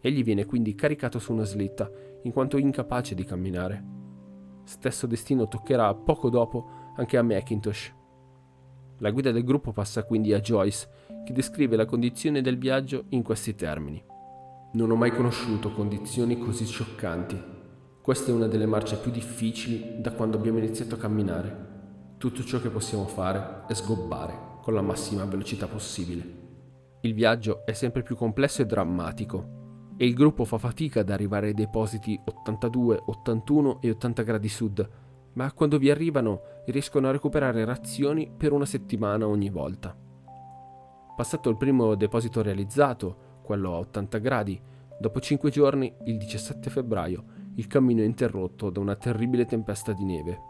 Egli 0.00 0.22
viene 0.22 0.44
quindi 0.44 0.74
caricato 0.74 1.18
su 1.18 1.32
una 1.32 1.44
slitta, 1.44 1.90
in 2.22 2.32
quanto 2.32 2.58
incapace 2.58 3.14
di 3.14 3.24
camminare. 3.24 3.82
Stesso 4.64 5.06
destino 5.06 5.48
toccherà 5.48 5.94
poco 5.94 6.28
dopo 6.28 6.92
anche 6.96 7.16
a 7.16 7.22
Macintosh. 7.22 7.94
La 8.98 9.10
guida 9.10 9.30
del 9.30 9.44
gruppo 9.44 9.72
passa 9.72 10.04
quindi 10.04 10.32
a 10.32 10.40
Joyce, 10.40 10.88
che 11.24 11.32
descrive 11.32 11.76
la 11.76 11.86
condizione 11.86 12.42
del 12.42 12.58
viaggio 12.58 13.06
in 13.08 13.22
questi 13.22 13.54
termini. 13.54 14.02
Non 14.72 14.90
ho 14.90 14.96
mai 14.96 15.10
conosciuto 15.10 15.72
condizioni 15.72 16.38
così 16.38 16.66
scioccanti. 16.66 17.52
Questa 18.02 18.30
è 18.30 18.34
una 18.34 18.46
delle 18.46 18.66
marce 18.66 18.98
più 18.98 19.10
difficili 19.10 20.00
da 20.00 20.12
quando 20.12 20.36
abbiamo 20.36 20.58
iniziato 20.58 20.96
a 20.96 20.98
camminare. 20.98 21.72
Tutto 22.18 22.44
ciò 22.44 22.60
che 22.60 22.68
possiamo 22.68 23.06
fare 23.06 23.64
è 23.66 23.74
sgobbare 23.74 24.58
con 24.60 24.74
la 24.74 24.82
massima 24.82 25.24
velocità 25.24 25.66
possibile. 25.66 26.43
Il 27.04 27.12
viaggio 27.12 27.66
è 27.66 27.72
sempre 27.74 28.02
più 28.02 28.16
complesso 28.16 28.62
e 28.62 28.64
drammatico 28.64 29.92
e 29.98 30.06
il 30.06 30.14
gruppo 30.14 30.46
fa 30.46 30.56
fatica 30.56 31.00
ad 31.00 31.10
arrivare 31.10 31.48
ai 31.48 31.54
depositi 31.54 32.18
82, 32.24 33.02
81 33.04 33.82
e 33.82 33.90
80 33.90 34.22
gradi 34.22 34.48
sud, 34.48 34.90
ma 35.34 35.52
quando 35.52 35.76
vi 35.76 35.90
arrivano 35.90 36.40
riescono 36.64 37.06
a 37.06 37.10
recuperare 37.10 37.66
razioni 37.66 38.32
per 38.34 38.52
una 38.52 38.64
settimana 38.64 39.28
ogni 39.28 39.50
volta. 39.50 39.94
Passato 41.14 41.50
il 41.50 41.58
primo 41.58 41.94
deposito 41.94 42.40
realizzato, 42.40 43.40
quello 43.42 43.74
a 43.74 43.80
80 43.80 44.18
gradi, 44.18 44.58
dopo 44.98 45.20
5 45.20 45.50
giorni, 45.50 45.94
il 46.06 46.16
17 46.16 46.70
febbraio, 46.70 47.24
il 47.56 47.66
cammino 47.66 48.00
è 48.00 48.06
interrotto 48.06 48.70
da 48.70 48.80
una 48.80 48.96
terribile 48.96 49.44
tempesta 49.44 49.92
di 49.92 50.04
neve. 50.04 50.40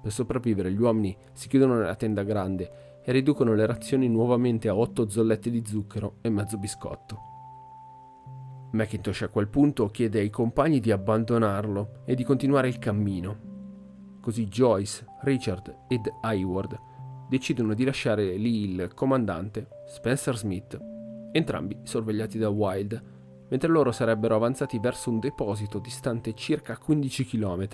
Per 0.00 0.12
sopravvivere 0.12 0.70
gli 0.70 0.80
uomini 0.80 1.16
si 1.32 1.48
chiudono 1.48 1.74
nella 1.74 1.96
tenda 1.96 2.22
grande 2.22 2.95
e 3.08 3.12
riducono 3.12 3.54
le 3.54 3.66
razioni 3.66 4.08
nuovamente 4.08 4.68
a 4.68 4.74
8 4.74 5.08
zollette 5.08 5.48
di 5.48 5.62
zucchero 5.64 6.16
e 6.22 6.28
mezzo 6.28 6.58
biscotto. 6.58 7.20
Macintosh 8.72 9.22
a 9.22 9.28
quel 9.28 9.46
punto 9.46 9.86
chiede 9.86 10.18
ai 10.18 10.28
compagni 10.28 10.80
di 10.80 10.90
abbandonarlo 10.90 12.02
e 12.04 12.16
di 12.16 12.24
continuare 12.24 12.66
il 12.66 12.80
cammino. 12.80 14.18
Così 14.20 14.48
Joyce, 14.48 15.06
Richard 15.22 15.84
ed 15.86 16.12
Hayward 16.20 16.76
decidono 17.28 17.74
di 17.74 17.84
lasciare 17.84 18.34
lì 18.36 18.70
il 18.70 18.90
comandante, 18.92 19.68
Spencer 19.86 20.36
Smith, 20.36 20.76
entrambi 21.30 21.78
sorvegliati 21.84 22.38
da 22.38 22.48
Wild, 22.48 23.02
mentre 23.48 23.68
loro 23.68 23.92
sarebbero 23.92 24.34
avanzati 24.34 24.80
verso 24.80 25.10
un 25.10 25.20
deposito 25.20 25.78
distante 25.78 26.34
circa 26.34 26.76
15 26.76 27.24
km. 27.24 27.68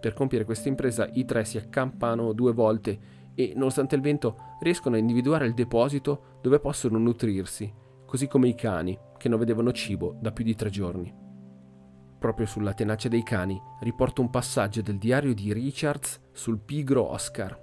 Per 0.00 0.14
compiere 0.14 0.44
questa 0.44 0.68
impresa 0.68 1.08
i 1.12 1.24
tre 1.24 1.44
si 1.44 1.58
accampano 1.58 2.32
due 2.32 2.52
volte 2.52 3.18
e, 3.40 3.52
nonostante 3.56 3.94
il 3.94 4.02
vento, 4.02 4.36
riescono 4.60 4.96
a 4.96 4.98
individuare 4.98 5.46
il 5.46 5.54
deposito 5.54 6.38
dove 6.42 6.60
possono 6.60 6.98
nutrirsi, 6.98 7.72
così 8.04 8.26
come 8.28 8.48
i 8.48 8.54
cani, 8.54 8.98
che 9.16 9.30
non 9.30 9.38
vedevano 9.38 9.72
cibo 9.72 10.16
da 10.20 10.30
più 10.30 10.44
di 10.44 10.54
tre 10.54 10.68
giorni. 10.68 11.12
Proprio 12.18 12.44
sulla 12.44 12.74
tenacia 12.74 13.08
dei 13.08 13.22
cani 13.22 13.58
riporto 13.80 14.20
un 14.20 14.28
passaggio 14.28 14.82
del 14.82 14.98
diario 14.98 15.32
di 15.32 15.54
Richards 15.54 16.20
sul 16.32 16.58
pigro 16.58 17.10
Oscar. 17.10 17.58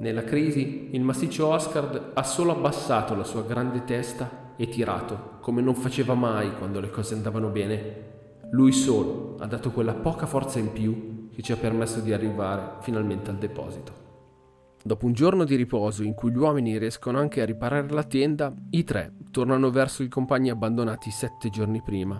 Nella 0.00 0.24
crisi, 0.24 0.90
il 0.92 1.00
massiccio 1.00 1.46
Oscar 1.46 2.10
ha 2.12 2.22
solo 2.22 2.52
abbassato 2.52 3.14
la 3.14 3.24
sua 3.24 3.42
grande 3.42 3.84
testa 3.84 4.52
e 4.56 4.68
tirato, 4.68 5.38
come 5.40 5.62
non 5.62 5.74
faceva 5.74 6.12
mai 6.12 6.54
quando 6.58 6.80
le 6.80 6.90
cose 6.90 7.14
andavano 7.14 7.48
bene. 7.48 8.06
Lui 8.50 8.72
solo 8.72 9.36
ha 9.38 9.46
dato 9.46 9.70
quella 9.70 9.94
poca 9.94 10.26
forza 10.26 10.58
in 10.58 10.70
più 10.72 11.30
che 11.30 11.40
ci 11.40 11.52
ha 11.52 11.56
permesso 11.56 12.00
di 12.00 12.12
arrivare 12.12 12.76
finalmente 12.80 13.30
al 13.30 13.38
deposito. 13.38 14.07
Dopo 14.88 15.04
un 15.04 15.12
giorno 15.12 15.44
di 15.44 15.54
riposo 15.54 16.02
in 16.02 16.14
cui 16.14 16.30
gli 16.30 16.38
uomini 16.38 16.78
riescono 16.78 17.18
anche 17.18 17.42
a 17.42 17.44
riparare 17.44 17.90
la 17.90 18.04
tenda, 18.04 18.50
i 18.70 18.84
tre 18.84 19.12
tornano 19.30 19.70
verso 19.70 20.02
i 20.02 20.08
compagni 20.08 20.48
abbandonati 20.48 21.10
sette 21.10 21.50
giorni 21.50 21.82
prima. 21.82 22.18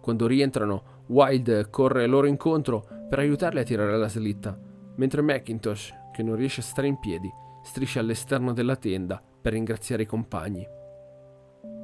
Quando 0.00 0.28
rientrano, 0.28 1.02
Wild 1.08 1.68
corre 1.68 2.06
loro 2.06 2.28
incontro 2.28 2.86
per 3.08 3.18
aiutarli 3.18 3.58
a 3.58 3.64
tirare 3.64 3.98
la 3.98 4.06
slitta, 4.06 4.56
mentre 4.98 5.20
Macintosh, 5.20 5.92
che 6.12 6.22
non 6.22 6.36
riesce 6.36 6.60
a 6.60 6.62
stare 6.62 6.86
in 6.86 7.00
piedi, 7.00 7.28
striscia 7.64 7.98
all'esterno 7.98 8.52
della 8.52 8.76
tenda 8.76 9.20
per 9.40 9.54
ringraziare 9.54 10.04
i 10.04 10.06
compagni. 10.06 10.64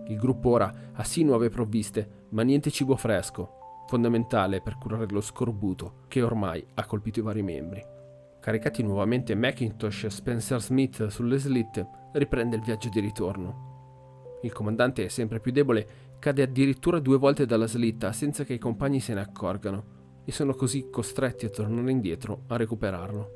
Il 0.07 0.19
gruppo 0.19 0.51
ora 0.51 0.73
ha 0.93 1.03
sì 1.03 1.25
nuove 1.25 1.49
provviste, 1.49 2.27
ma 2.29 2.43
niente 2.43 2.71
cibo 2.71 2.95
fresco, 2.95 3.85
fondamentale 3.89 4.63
per 4.63 4.79
curare 4.79 5.09
lo 5.09 5.21
scorbuto 5.21 6.05
che 6.07 6.23
ormai 6.23 6.65
ha 6.75 6.87
colpito 6.87 7.19
i 7.19 7.23
vari 7.25 7.43
membri. 7.43 7.95
Caricati 8.47 8.85
nuovamente 8.85 9.35
Macintosh 9.35 10.05
e 10.05 10.11
Spencer 10.11 10.63
Smith 10.63 11.09
sulle 11.09 11.37
slitte, 11.37 11.89
riprende 12.13 12.55
il 12.55 12.63
viaggio 12.63 12.89
di 12.89 13.01
ritorno. 13.01 14.39
Il 14.43 14.53
comandante 14.53 15.09
sempre 15.09 15.41
più 15.41 15.51
debole, 15.51 16.15
cade 16.21 16.43
addirittura 16.43 17.01
due 17.01 17.19
volte 17.19 17.45
dalla 17.45 17.67
slitta 17.67 18.13
senza 18.13 18.45
che 18.45 18.53
i 18.55 18.59
compagni 18.59 19.01
se 19.01 19.15
ne 19.15 19.21
accorgano 19.21 20.23
e 20.25 20.31
sono 20.31 20.55
così 20.55 20.91
costretti 20.93 21.45
a 21.45 21.49
tornare 21.49 21.91
indietro 21.91 22.45
a 22.47 22.57
recuperarlo. 22.57 23.31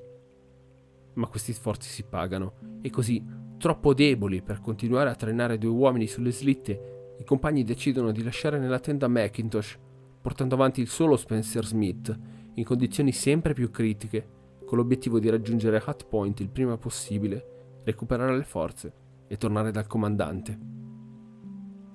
Ma 1.15 1.27
questi 1.27 1.55
sforzi 1.55 1.89
si 1.89 2.05
pagano 2.05 2.79
e 2.81 2.89
così, 2.91 3.21
troppo 3.59 3.93
deboli 3.93 4.43
per 4.43 4.61
continuare 4.61 5.11
a 5.11 5.17
trainare 5.17 5.59
due 5.59 5.71
uomini 5.71 6.07
sulle 6.07 6.31
slitte, 6.31 7.15
i 7.19 7.25
compagni 7.25 7.65
decidono 7.65 8.13
di 8.13 8.23
lasciare 8.23 8.61
nella 8.61 8.79
tenda 8.79 9.09
Macintosh, 9.09 9.77
portando 10.21 10.55
avanti 10.55 10.81
il 10.81 10.89
solo 10.89 11.17
Spencer 11.17 11.67
Smith, 11.67 12.17
in 12.55 12.63
condizioni 12.63 13.11
sempre 13.11 13.55
più 13.55 13.73
critiche 13.73 14.39
con 14.71 14.79
l'obiettivo 14.79 15.19
di 15.19 15.29
raggiungere 15.29 15.83
Hut 15.85 16.07
Point 16.07 16.39
il 16.39 16.49
prima 16.49 16.77
possibile, 16.77 17.81
recuperare 17.83 18.37
le 18.37 18.45
forze 18.45 18.93
e 19.27 19.37
tornare 19.37 19.73
dal 19.73 19.89
comandante. 19.89 20.57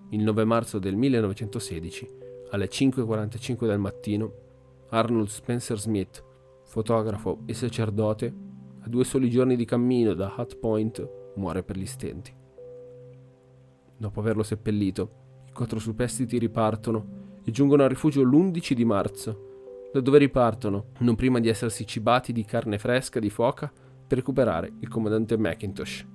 Il 0.10 0.22
9 0.22 0.44
marzo 0.44 0.78
del 0.78 0.98
1916, 0.98 2.10
alle 2.50 2.68
5.45 2.68 3.66
del 3.66 3.80
mattino, 3.80 4.34
Arnold 4.90 5.30
Spencer 5.30 5.80
Smith, 5.80 6.22
fotografo 6.66 7.44
e 7.46 7.54
sacerdote, 7.54 8.36
a 8.82 8.90
due 8.90 9.06
soli 9.06 9.30
giorni 9.30 9.56
di 9.56 9.64
cammino 9.64 10.14
da 10.14 10.34
Hut 10.38 10.58
Point, 10.58 11.32
muore 11.36 11.64
per 11.64 11.78
gli 11.78 11.86
stenti. 11.86 12.36
Dopo 13.96 14.20
averlo 14.20 14.44
seppellito, 14.44 15.12
i 15.48 15.54
quattro 15.54 15.80
superstiti 15.80 16.38
ripartono 16.38 17.40
e 17.42 17.52
giungono 17.52 17.84
al 17.84 17.90
rifugio 17.90 18.22
l'11 18.22 18.74
di 18.74 18.84
marzo 18.84 19.55
da 19.96 20.02
dove 20.02 20.18
ripartono, 20.18 20.88
non 21.00 21.16
prima 21.16 21.40
di 21.40 21.48
essersi 21.48 21.88
cibati 21.88 22.34
di 22.34 22.44
carne 22.44 22.78
fresca 22.78 23.18
di 23.18 23.30
foca 23.30 23.72
per 24.06 24.18
recuperare 24.18 24.74
il 24.80 24.90
comandante 24.90 25.38
Macintosh. 25.38 26.06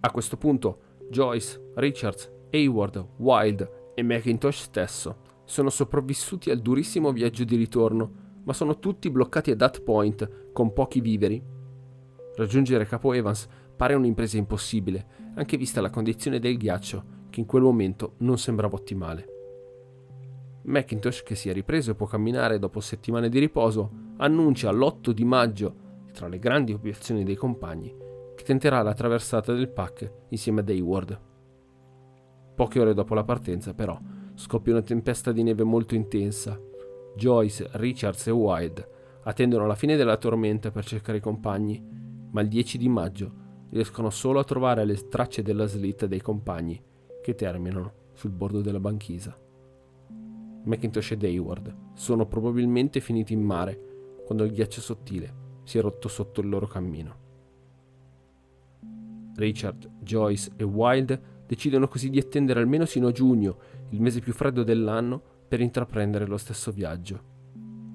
A 0.00 0.10
questo 0.10 0.36
punto 0.36 0.80
Joyce, 1.08 1.70
Richards, 1.76 2.28
Hayward, 2.50 3.10
Wild 3.18 3.92
e 3.94 4.02
Macintosh 4.02 4.62
stesso 4.62 5.18
sono 5.44 5.70
sopravvissuti 5.70 6.50
al 6.50 6.58
durissimo 6.58 7.12
viaggio 7.12 7.44
di 7.44 7.54
ritorno, 7.54 8.40
ma 8.42 8.52
sono 8.52 8.80
tutti 8.80 9.08
bloccati 9.08 9.52
a 9.52 9.56
Dat 9.56 9.82
Point 9.82 10.50
con 10.52 10.72
pochi 10.72 11.00
viveri. 11.00 11.40
Raggiungere 12.34 12.86
Capo 12.86 13.12
Evans 13.12 13.46
pare 13.76 13.94
un'impresa 13.94 14.36
impossibile, 14.36 15.06
anche 15.36 15.56
vista 15.56 15.80
la 15.80 15.90
condizione 15.90 16.40
del 16.40 16.56
ghiaccio, 16.56 17.04
che 17.30 17.38
in 17.38 17.46
quel 17.46 17.62
momento 17.62 18.14
non 18.18 18.36
sembrava 18.36 18.74
ottimale. 18.74 19.37
Macintosh, 20.68 21.22
che 21.22 21.34
si 21.34 21.48
è 21.48 21.52
ripreso 21.52 21.92
e 21.92 21.94
può 21.94 22.06
camminare 22.06 22.58
dopo 22.58 22.80
settimane 22.80 23.30
di 23.30 23.38
riposo, 23.38 23.90
annuncia 24.18 24.70
l'8 24.70 25.10
di 25.10 25.24
maggio, 25.24 25.74
tra 26.12 26.28
le 26.28 26.38
grandi 26.38 26.72
obiezioni 26.72 27.24
dei 27.24 27.36
compagni, 27.36 27.94
che 28.34 28.44
tenterà 28.44 28.82
la 28.82 28.92
traversata 28.92 29.54
del 29.54 29.70
pack 29.70 30.12
insieme 30.28 30.60
ad 30.60 30.68
Hayward. 30.68 31.20
Poche 32.54 32.80
ore 32.80 32.92
dopo 32.92 33.14
la 33.14 33.24
partenza, 33.24 33.72
però, 33.72 33.98
scoppia 34.34 34.74
una 34.74 34.82
tempesta 34.82 35.32
di 35.32 35.42
neve 35.42 35.64
molto 35.64 35.94
intensa. 35.94 36.60
Joyce, 37.16 37.70
Richards 37.72 38.26
e 38.26 38.30
Wild 38.30 38.88
attendono 39.22 39.66
la 39.66 39.74
fine 39.74 39.96
della 39.96 40.16
tormenta 40.16 40.70
per 40.70 40.84
cercare 40.84 41.18
i 41.18 41.22
compagni, 41.22 41.82
ma 42.30 42.42
il 42.42 42.48
10 42.48 42.76
di 42.78 42.88
maggio 42.88 43.32
riescono 43.70 44.10
solo 44.10 44.38
a 44.38 44.44
trovare 44.44 44.84
le 44.84 44.96
tracce 45.08 45.42
della 45.42 45.66
slitta 45.66 46.06
dei 46.06 46.20
compagni 46.20 46.80
che 47.22 47.34
terminano 47.34 47.92
sul 48.12 48.30
bordo 48.30 48.60
della 48.60 48.80
banchisa. 48.80 49.47
Macintosh 50.68 51.12
ed 51.12 51.24
Hayward 51.24 51.74
sono 51.94 52.26
probabilmente 52.26 53.00
finiti 53.00 53.32
in 53.32 53.42
mare 53.42 54.22
quando 54.24 54.44
il 54.44 54.52
ghiaccio 54.52 54.80
sottile 54.80 55.46
si 55.64 55.78
è 55.78 55.80
rotto 55.80 56.08
sotto 56.08 56.40
il 56.40 56.48
loro 56.48 56.66
cammino. 56.66 57.26
Richard, 59.34 59.90
Joyce 60.00 60.52
e 60.56 60.64
Wild 60.64 61.20
decidono 61.46 61.88
così 61.88 62.10
di 62.10 62.18
attendere 62.18 62.60
almeno 62.60 62.84
sino 62.84 63.08
a 63.08 63.12
giugno, 63.12 63.56
il 63.90 64.00
mese 64.00 64.20
più 64.20 64.32
freddo 64.32 64.62
dell'anno, 64.62 65.22
per 65.48 65.60
intraprendere 65.60 66.26
lo 66.26 66.36
stesso 66.36 66.70
viaggio. 66.70 67.36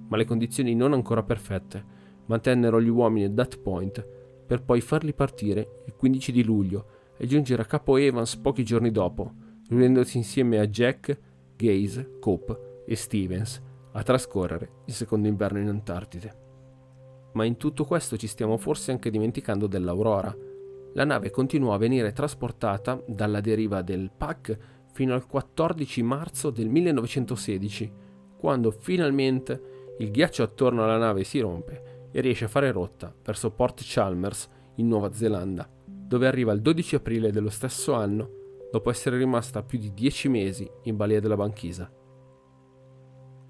Ma 0.08 0.18
le 0.18 0.26
condizioni 0.26 0.74
non 0.74 0.94
ancora 0.94 1.22
perfette 1.22 2.02
mantennero 2.26 2.82
gli 2.82 2.90
uomini 2.90 3.26
a 3.26 3.32
that 3.32 3.60
point 3.60 4.08
per 4.46 4.64
poi 4.64 4.82
farli 4.82 5.14
partire 5.14 5.84
il 5.86 5.94
15 5.96 6.32
di 6.32 6.44
luglio 6.44 6.86
e 7.18 7.28
giungere 7.28 7.62
a 7.62 7.66
Capo 7.66 7.98
Evans 7.98 8.36
pochi 8.38 8.64
giorni 8.64 8.92
dopo, 8.92 9.34
riunendosi 9.68 10.18
insieme 10.18 10.60
a 10.60 10.68
Jack, 10.68 11.20
Gaze, 11.56 12.18
Cope 12.20 12.84
e 12.86 12.96
Stevens 12.96 13.62
a 13.94 14.04
trascorrere 14.04 14.70
il 14.86 14.94
secondo 14.94 15.28
inverno 15.28 15.60
in 15.60 15.68
Antartide. 15.68 16.42
Ma 17.34 17.46
in 17.46 17.58
tutto 17.58 17.86
questo 17.86 18.18
ci 18.18 18.28
stiamo 18.28 18.58
forse 18.58 18.92
anche 18.92 19.10
dimenticando 19.10 19.68
dell'Aurora, 19.68 20.36
la 20.94 21.06
nave 21.06 21.32
continuò 21.32 21.74
a 21.74 21.80
venire 21.80 22.14
trasportata 22.14 23.02
dalla 23.08 23.42
deriva 23.42 23.82
del 23.82 24.12
PAC 24.16 24.58
fino 24.92 25.16
al 25.16 25.26
14 25.26 26.04
marzo 26.04 26.52
del 26.52 26.70
1916, 26.70 27.92
quando 28.38 28.70
finalmente 28.70 29.96
il 30.00 30.12
ghiaccio 30.12 30.44
attorno 30.44 30.84
alla 30.84 30.98
nave 30.98 31.24
si 31.24 31.40
rompe 31.40 32.10
e 32.12 32.22
riesce 32.22 32.46
a 32.46 32.50
fare 32.50 32.72
rotta 32.72 33.14
verso 33.24 33.52
Port 33.52 33.82
Chalmers 33.84 34.48
in 34.76 34.88
Nuova 34.88 35.12
Zelanda, 35.14 35.68
dove 35.86 36.28
arriva 36.28 36.52
il 36.54 36.62
12 36.62 36.96
aprile 36.96 37.32
dello 37.32 37.50
stesso 37.50 37.94
anno, 37.94 38.42
dopo 38.74 38.90
essere 38.90 39.18
rimasta 39.18 39.62
più 39.62 39.78
di 39.78 39.94
10 39.94 40.30
mesi 40.30 40.68
in 40.86 40.96
balia 40.96 41.20
della 41.20 41.36
banchisa. 41.36 41.88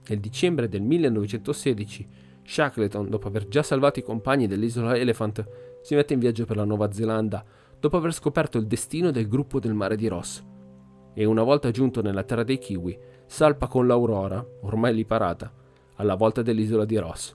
Nel 0.06 0.20
dicembre 0.20 0.68
del 0.68 0.82
1916, 0.82 2.10
Shackleton, 2.44 3.10
dopo 3.10 3.30
aver 3.30 3.48
già 3.48 3.64
salvato 3.64 4.00
i 4.00 4.04
compagni 4.04 4.48
dell'isola 4.48 4.98
Elephant, 4.98 5.80
si 5.82 5.96
mette 5.96 6.12
in 6.12 6.20
viaggio 6.20 6.44
per 6.44 6.58
la 6.58 6.66
Nuova 6.66 6.92
Zelanda 6.92 7.42
dopo 7.80 7.96
aver 7.96 8.14
scoperto 8.14 8.58
il 8.58 8.68
destino 8.68 9.12
del 9.12 9.30
gruppo 9.30 9.62
del 9.62 9.74
mare 9.74 9.96
di 9.96 10.10
Ross. 10.10 10.44
E 11.14 11.24
una 11.24 11.44
volta 11.44 11.72
giunto 11.72 12.02
nella 12.02 12.24
terra 12.24 12.44
dei 12.44 12.58
Kiwi, 12.58 13.00
salpa 13.26 13.68
con 13.68 13.88
l'Aurora, 13.88 14.46
ormai 14.64 14.94
lì 14.94 15.06
parata, 15.06 15.54
alla 15.96 16.16
volta 16.16 16.42
dell'isola 16.42 16.84
di 16.84 16.98
Ross. 16.98 17.34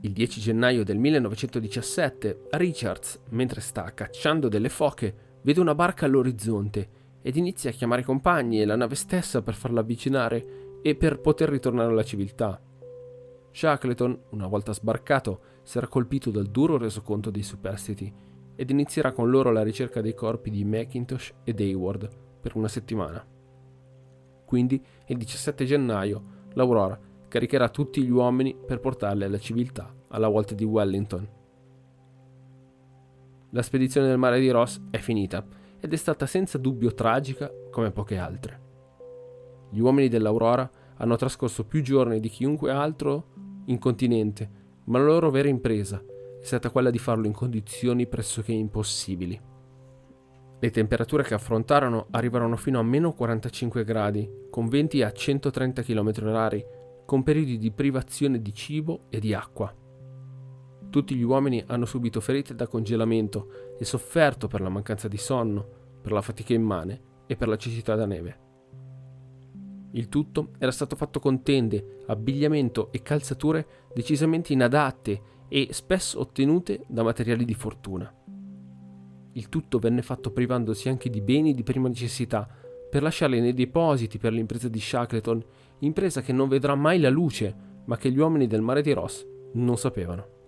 Il 0.00 0.12
10 0.12 0.40
gennaio 0.40 0.84
del 0.84 0.96
1917, 0.96 2.44
Richards, 2.52 3.20
mentre 3.28 3.60
sta 3.60 3.92
cacciando 3.92 4.48
delle 4.48 4.70
foche, 4.70 5.28
vede 5.42 5.60
una 5.60 5.74
barca 5.74 6.06
all'orizzonte 6.06 6.88
ed 7.22 7.36
inizia 7.36 7.70
a 7.70 7.72
chiamare 7.72 8.00
i 8.00 8.04
compagni 8.04 8.60
e 8.60 8.64
la 8.64 8.76
nave 8.76 8.94
stessa 8.94 9.42
per 9.42 9.54
farla 9.54 9.80
avvicinare 9.80 10.78
e 10.82 10.94
per 10.94 11.20
poter 11.20 11.48
ritornare 11.48 11.90
alla 11.90 12.02
civiltà. 12.02 12.60
Shackleton, 13.52 14.18
una 14.30 14.46
volta 14.46 14.72
sbarcato, 14.72 15.40
sarà 15.62 15.88
colpito 15.88 16.30
dal 16.30 16.46
duro 16.46 16.78
resoconto 16.78 17.30
dei 17.30 17.42
superstiti 17.42 18.12
ed 18.54 18.70
inizierà 18.70 19.12
con 19.12 19.30
loro 19.30 19.50
la 19.50 19.62
ricerca 19.62 20.00
dei 20.00 20.14
corpi 20.14 20.50
di 20.50 20.64
Macintosh 20.64 21.34
ed 21.44 21.60
Hayward 21.60 22.08
per 22.40 22.56
una 22.56 22.68
settimana. 22.68 23.26
Quindi, 24.44 24.82
il 25.06 25.16
17 25.16 25.64
gennaio, 25.64 26.22
l'Aurora 26.54 26.98
caricherà 27.28 27.68
tutti 27.68 28.02
gli 28.02 28.10
uomini 28.10 28.54
per 28.54 28.80
portarli 28.80 29.24
alla 29.24 29.38
civiltà 29.38 29.94
alla 30.08 30.28
volta 30.28 30.54
di 30.54 30.64
Wellington. 30.64 31.28
La 33.50 33.62
spedizione 33.62 34.06
del 34.06 34.18
mare 34.18 34.38
di 34.38 34.50
Ross 34.50 34.80
è 34.90 34.98
finita 34.98 35.44
ed 35.80 35.92
è 35.92 35.96
stata 35.96 36.26
senza 36.26 36.58
dubbio 36.58 36.94
tragica 36.94 37.50
come 37.70 37.90
poche 37.90 38.16
altre. 38.16 38.60
Gli 39.70 39.80
uomini 39.80 40.08
dell'Aurora 40.08 40.68
hanno 40.96 41.16
trascorso 41.16 41.64
più 41.64 41.82
giorni 41.82 42.20
di 42.20 42.28
chiunque 42.28 42.70
altro 42.70 43.62
in 43.66 43.78
continente, 43.78 44.50
ma 44.84 44.98
la 44.98 45.06
loro 45.06 45.30
vera 45.30 45.48
impresa 45.48 46.02
è 46.40 46.44
stata 46.44 46.70
quella 46.70 46.90
di 46.90 46.98
farlo 46.98 47.26
in 47.26 47.32
condizioni 47.32 48.06
pressoché 48.06 48.52
impossibili. 48.52 49.40
Le 50.58 50.70
temperature 50.70 51.22
che 51.22 51.34
affrontarono 51.34 52.06
arrivarono 52.10 52.56
fino 52.56 52.78
a 52.78 52.82
meno 52.82 53.14
45 53.14 53.82
gradi, 53.82 54.28
con 54.50 54.68
venti 54.68 55.02
a 55.02 55.10
130 55.10 55.82
km/h 55.82 56.78
con 57.10 57.24
periodi 57.24 57.58
di 57.58 57.72
privazione 57.72 58.40
di 58.40 58.54
cibo 58.54 59.06
e 59.08 59.18
di 59.18 59.34
acqua. 59.34 59.74
Tutti 60.90 61.14
gli 61.14 61.22
uomini 61.22 61.62
hanno 61.68 61.84
subito 61.84 62.20
ferite 62.20 62.56
da 62.56 62.66
congelamento 62.66 63.76
e 63.78 63.84
sofferto 63.84 64.48
per 64.48 64.60
la 64.60 64.68
mancanza 64.68 65.06
di 65.06 65.16
sonno, 65.16 65.64
per 66.02 66.10
la 66.10 66.20
fatica 66.20 66.52
immane 66.52 67.00
e 67.26 67.36
per 67.36 67.46
la 67.46 67.56
cecità 67.56 67.94
da 67.94 68.06
neve. 68.06 68.48
Il 69.92 70.08
tutto 70.08 70.50
era 70.58 70.72
stato 70.72 70.96
fatto 70.96 71.20
con 71.20 71.42
tende, 71.42 71.98
abbigliamento 72.06 72.90
e 72.90 73.02
calzature 73.02 73.66
decisamente 73.94 74.52
inadatte 74.52 75.22
e 75.48 75.68
spesso 75.70 76.18
ottenute 76.18 76.84
da 76.88 77.04
materiali 77.04 77.44
di 77.44 77.54
fortuna. 77.54 78.12
Il 79.32 79.48
tutto 79.48 79.78
venne 79.78 80.02
fatto 80.02 80.32
privandosi 80.32 80.88
anche 80.88 81.08
di 81.08 81.20
beni 81.20 81.54
di 81.54 81.62
prima 81.62 81.86
necessità 81.86 82.48
per 82.90 83.02
lasciarli 83.02 83.40
nei 83.40 83.54
depositi 83.54 84.18
per 84.18 84.32
l'impresa 84.32 84.68
di 84.68 84.80
Shackleton 84.80 85.40
impresa 85.80 86.20
che 86.20 86.32
non 86.32 86.48
vedrà 86.48 86.74
mai 86.74 86.98
la 86.98 87.10
luce, 87.10 87.54
ma 87.84 87.96
che 87.96 88.10
gli 88.10 88.18
uomini 88.18 88.48
del 88.48 88.60
mare 88.60 88.82
di 88.82 88.92
Ross 88.92 89.24
non 89.52 89.76
sapevano. 89.76 90.38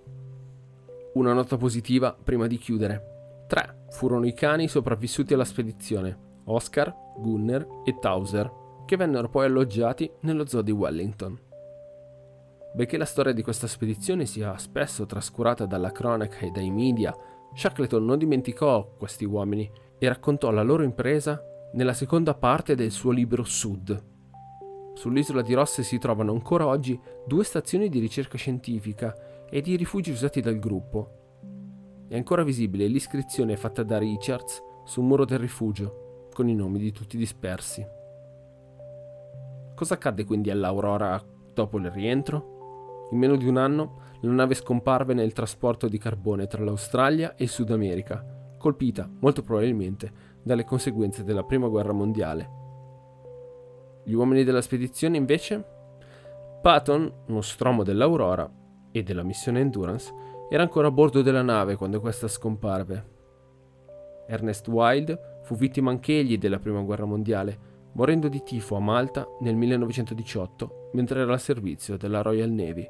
Una 1.14 1.34
nota 1.34 1.58
positiva 1.58 2.14
prima 2.14 2.46
di 2.46 2.56
chiudere. 2.56 3.44
Tre 3.46 3.84
furono 3.90 4.26
i 4.26 4.32
cani 4.32 4.66
sopravvissuti 4.66 5.34
alla 5.34 5.44
spedizione, 5.44 6.40
Oscar, 6.44 6.94
Gunner 7.18 7.66
e 7.84 7.98
Towser, 7.98 8.50
che 8.86 8.96
vennero 8.96 9.28
poi 9.28 9.44
alloggiati 9.44 10.10
nello 10.20 10.46
zoo 10.46 10.62
di 10.62 10.70
Wellington. 10.70 11.38
Benché 12.74 12.96
la 12.96 13.04
storia 13.04 13.34
di 13.34 13.42
questa 13.42 13.66
spedizione 13.66 14.24
sia 14.24 14.56
spesso 14.56 15.04
trascurata 15.04 15.66
dalla 15.66 15.92
cronaca 15.92 16.38
e 16.38 16.50
dai 16.50 16.70
media, 16.70 17.14
Shackleton 17.54 18.02
non 18.02 18.16
dimenticò 18.16 18.94
questi 18.96 19.26
uomini 19.26 19.70
e 19.98 20.08
raccontò 20.08 20.50
la 20.50 20.62
loro 20.62 20.82
impresa 20.82 21.42
nella 21.74 21.92
seconda 21.92 22.32
parte 22.32 22.74
del 22.74 22.90
suo 22.90 23.10
libro 23.10 23.44
Sud, 23.44 24.10
Sull'isola 24.94 25.42
di 25.42 25.54
Ross 25.54 25.80
si 25.80 25.98
trovano 25.98 26.32
ancora 26.32 26.66
oggi 26.66 26.98
due 27.26 27.44
stazioni 27.44 27.88
di 27.88 27.98
ricerca 27.98 28.36
scientifica 28.36 29.14
ed 29.54 29.66
i 29.66 29.76
rifugi 29.76 30.10
usati 30.10 30.40
dal 30.40 30.58
gruppo. 30.58 32.06
È 32.08 32.16
ancora 32.16 32.42
visibile 32.42 32.86
l'iscrizione 32.86 33.58
fatta 33.58 33.82
da 33.82 33.98
Richards 33.98 34.62
sul 34.84 35.04
muro 35.04 35.26
del 35.26 35.38
rifugio, 35.38 36.28
con 36.32 36.48
i 36.48 36.54
nomi 36.54 36.78
di 36.78 36.90
tutti 36.90 37.18
dispersi. 37.18 37.86
Cosa 39.74 39.92
accadde 39.92 40.24
quindi 40.24 40.50
all'Aurora 40.50 41.22
dopo 41.52 41.76
il 41.76 41.90
rientro? 41.90 43.08
In 43.10 43.18
meno 43.18 43.36
di 43.36 43.46
un 43.46 43.58
anno 43.58 44.00
la 44.22 44.32
nave 44.32 44.54
scomparve 44.54 45.12
nel 45.12 45.34
trasporto 45.34 45.86
di 45.86 45.98
carbone 45.98 46.46
tra 46.46 46.64
l'Australia 46.64 47.34
e 47.36 47.44
il 47.44 47.50
Sud 47.50 47.72
America, 47.72 48.24
colpita 48.56 49.06
molto 49.20 49.42
probabilmente 49.42 50.12
dalle 50.42 50.64
conseguenze 50.64 51.24
della 51.24 51.44
Prima 51.44 51.68
Guerra 51.68 51.92
Mondiale 51.92 52.60
gli 54.04 54.14
uomini 54.14 54.42
della 54.42 54.62
spedizione 54.62 55.16
invece? 55.16 55.64
Patton, 56.60 57.24
nostromo 57.26 57.84
dell'Aurora 57.84 58.50
e 58.92 59.02
della 59.02 59.22
missione 59.22 59.60
Endurance, 59.60 60.12
era 60.48 60.62
ancora 60.62 60.88
a 60.88 60.92
bordo 60.92 61.22
della 61.22 61.42
nave 61.42 61.76
quando 61.76 62.00
questa 62.00 62.28
scomparve. 62.28 63.10
Ernest 64.28 64.68
Wilde 64.68 65.40
fu 65.42 65.56
vittima 65.56 65.90
anch'egli 65.90 66.38
della 66.38 66.58
Prima 66.58 66.80
Guerra 66.82 67.04
Mondiale, 67.04 67.70
morendo 67.94 68.28
di 68.28 68.42
tifo 68.42 68.76
a 68.76 68.80
Malta 68.80 69.26
nel 69.40 69.56
1918 69.56 70.90
mentre 70.92 71.20
era 71.20 71.32
al 71.32 71.40
servizio 71.40 71.96
della 71.96 72.22
Royal 72.22 72.50
Navy. 72.50 72.88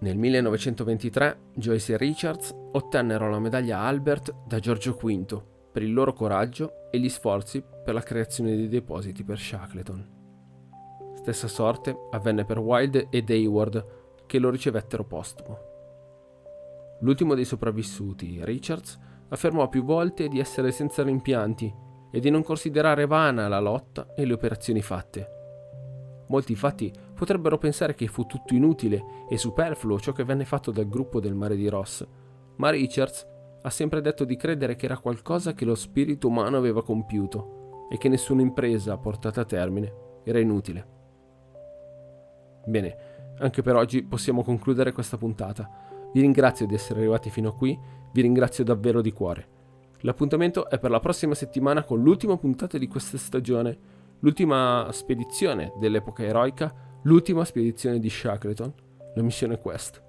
Nel 0.00 0.16
1923 0.16 1.38
Joyce 1.54 1.92
e 1.92 1.96
Richards 1.96 2.54
ottennero 2.72 3.30
la 3.30 3.38
medaglia 3.38 3.78
Albert 3.78 4.34
da 4.46 4.58
Giorgio 4.58 4.98
V 5.00 5.42
per 5.70 5.82
il 5.82 5.92
loro 5.92 6.12
coraggio 6.12 6.90
e 6.90 6.98
gli 6.98 7.08
sforzi 7.08 7.62
per 7.84 7.94
la 7.94 8.02
creazione 8.02 8.56
dei 8.56 8.68
depositi 8.68 9.22
per 9.22 9.38
Shackleton. 9.38 10.20
Stessa 11.14 11.46
sorte 11.46 11.96
avvenne 12.10 12.44
per 12.44 12.58
Wilde 12.58 13.06
ed 13.10 13.30
Hayward, 13.30 14.01
che 14.32 14.38
lo 14.38 14.48
ricevettero 14.48 15.04
postumo. 15.04 15.58
L'ultimo 17.00 17.34
dei 17.34 17.44
sopravvissuti, 17.44 18.42
Richards, 18.42 18.98
affermò 19.28 19.68
più 19.68 19.84
volte 19.84 20.28
di 20.28 20.38
essere 20.38 20.72
senza 20.72 21.02
rimpianti 21.02 21.70
e 22.10 22.18
di 22.18 22.30
non 22.30 22.42
considerare 22.42 23.04
vana 23.04 23.46
la 23.46 23.60
lotta 23.60 24.14
e 24.14 24.24
le 24.24 24.32
operazioni 24.32 24.80
fatte. 24.80 26.24
Molti 26.28 26.52
infatti 26.52 26.90
potrebbero 27.14 27.58
pensare 27.58 27.94
che 27.94 28.06
fu 28.06 28.24
tutto 28.24 28.54
inutile 28.54 29.04
e 29.28 29.36
superfluo 29.36 30.00
ciò 30.00 30.12
che 30.12 30.24
venne 30.24 30.46
fatto 30.46 30.70
dal 30.70 30.88
gruppo 30.88 31.20
del 31.20 31.34
mare 31.34 31.54
di 31.54 31.68
Ross, 31.68 32.02
ma 32.56 32.70
Richards 32.70 33.28
ha 33.60 33.68
sempre 33.68 34.00
detto 34.00 34.24
di 34.24 34.36
credere 34.36 34.76
che 34.76 34.86
era 34.86 34.96
qualcosa 34.96 35.52
che 35.52 35.66
lo 35.66 35.74
spirito 35.74 36.28
umano 36.28 36.56
aveva 36.56 36.82
compiuto 36.82 37.88
e 37.90 37.98
che 37.98 38.08
nessuna 38.08 38.40
impresa 38.40 38.96
portata 38.96 39.42
a 39.42 39.44
termine 39.44 39.92
era 40.24 40.38
inutile. 40.38 41.00
Bene, 42.64 43.11
anche 43.38 43.62
per 43.62 43.76
oggi 43.76 44.02
possiamo 44.02 44.42
concludere 44.42 44.92
questa 44.92 45.16
puntata. 45.16 45.68
Vi 46.12 46.20
ringrazio 46.20 46.66
di 46.66 46.74
essere 46.74 47.00
arrivati 47.00 47.30
fino 47.30 47.48
a 47.48 47.54
qui, 47.54 47.78
vi 48.12 48.20
ringrazio 48.20 48.64
davvero 48.64 49.00
di 49.00 49.12
cuore. 49.12 49.48
L'appuntamento 50.00 50.68
è 50.68 50.78
per 50.78 50.90
la 50.90 51.00
prossima 51.00 51.34
settimana 51.34 51.84
con 51.84 52.02
l'ultima 52.02 52.36
puntata 52.36 52.76
di 52.76 52.88
questa 52.88 53.18
stagione, 53.18 53.78
l'ultima 54.18 54.88
spedizione 54.90 55.72
dell'epoca 55.78 56.24
eroica, 56.24 56.74
l'ultima 57.02 57.44
spedizione 57.44 57.98
di 57.98 58.10
Shackleton, 58.10 58.72
la 59.14 59.22
missione 59.22 59.58
Quest. 59.58 60.02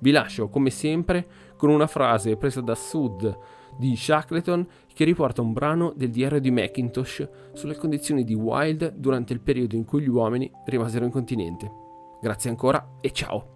Vi 0.00 0.10
lascio, 0.10 0.48
come 0.48 0.70
sempre, 0.70 1.26
con 1.56 1.70
una 1.70 1.86
frase 1.86 2.36
presa 2.36 2.60
da 2.60 2.74
Sud 2.74 3.38
di 3.78 3.96
Shackleton 3.96 4.66
che 4.92 5.04
riporta 5.04 5.40
un 5.40 5.52
brano 5.52 5.92
del 5.96 6.10
diario 6.10 6.40
di 6.40 6.50
Macintosh 6.50 7.28
sulle 7.52 7.76
condizioni 7.76 8.22
di 8.22 8.34
Wild 8.34 8.94
durante 8.96 9.32
il 9.32 9.40
periodo 9.40 9.76
in 9.76 9.84
cui 9.84 10.02
gli 10.02 10.08
uomini 10.08 10.50
rimasero 10.66 11.04
in 11.04 11.10
continente. 11.10 11.83
Grazie 12.24 12.48
ancora 12.48 12.96
e 13.02 13.12
ciao. 13.12 13.48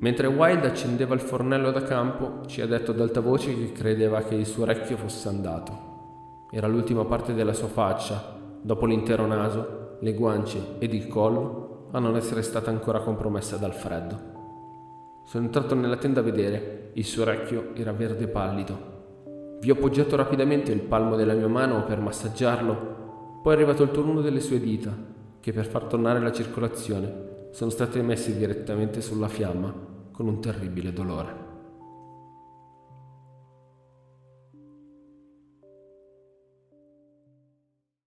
Mentre 0.00 0.26
Wild 0.26 0.64
accendeva 0.64 1.14
il 1.14 1.20
fornello 1.20 1.70
da 1.70 1.84
campo, 1.84 2.44
ci 2.46 2.60
ha 2.60 2.66
detto 2.66 2.90
ad 2.90 3.00
alta 3.00 3.20
voce 3.20 3.56
che 3.56 3.70
credeva 3.70 4.22
che 4.22 4.34
il 4.34 4.46
suo 4.46 4.64
orecchio 4.64 4.96
fosse 4.96 5.28
andato. 5.28 6.48
Era 6.50 6.66
l'ultima 6.66 7.04
parte 7.04 7.34
della 7.34 7.52
sua 7.52 7.68
faccia, 7.68 8.36
dopo 8.60 8.84
l'intero 8.84 9.26
naso, 9.26 9.96
le 10.00 10.12
guance 10.12 10.74
ed 10.80 10.92
il 10.92 11.06
collo, 11.06 11.86
a 11.92 12.00
non 12.00 12.16
essere 12.16 12.42
stata 12.42 12.68
ancora 12.68 12.98
compromessa 12.98 13.58
dal 13.58 13.74
freddo. 13.74 15.22
Sono 15.24 15.44
entrato 15.44 15.76
nella 15.76 15.98
tenda 15.98 16.18
a 16.18 16.24
vedere, 16.24 16.90
il 16.94 17.04
suo 17.04 17.22
orecchio 17.22 17.76
era 17.76 17.92
verde 17.92 18.26
pallido. 18.26 19.58
Vi 19.60 19.70
ho 19.70 19.74
appoggiato 19.74 20.16
rapidamente 20.16 20.72
il 20.72 20.80
palmo 20.80 21.14
della 21.14 21.34
mia 21.34 21.46
mano 21.46 21.84
per 21.84 22.00
massaggiarlo, 22.00 23.40
poi 23.40 23.52
è 23.52 23.56
arrivato 23.56 23.84
il 23.84 23.92
turno 23.92 24.20
delle 24.20 24.40
sue 24.40 24.58
dita, 24.58 24.92
che 25.38 25.52
per 25.52 25.66
far 25.66 25.84
tornare 25.84 26.18
la 26.18 26.32
circolazione 26.32 27.26
sono 27.58 27.70
stati 27.72 28.00
messi 28.02 28.36
direttamente 28.36 29.00
sulla 29.00 29.26
fiamma 29.26 29.74
con 30.12 30.28
un 30.28 30.40
terribile 30.40 30.92
dolore. 30.92 31.47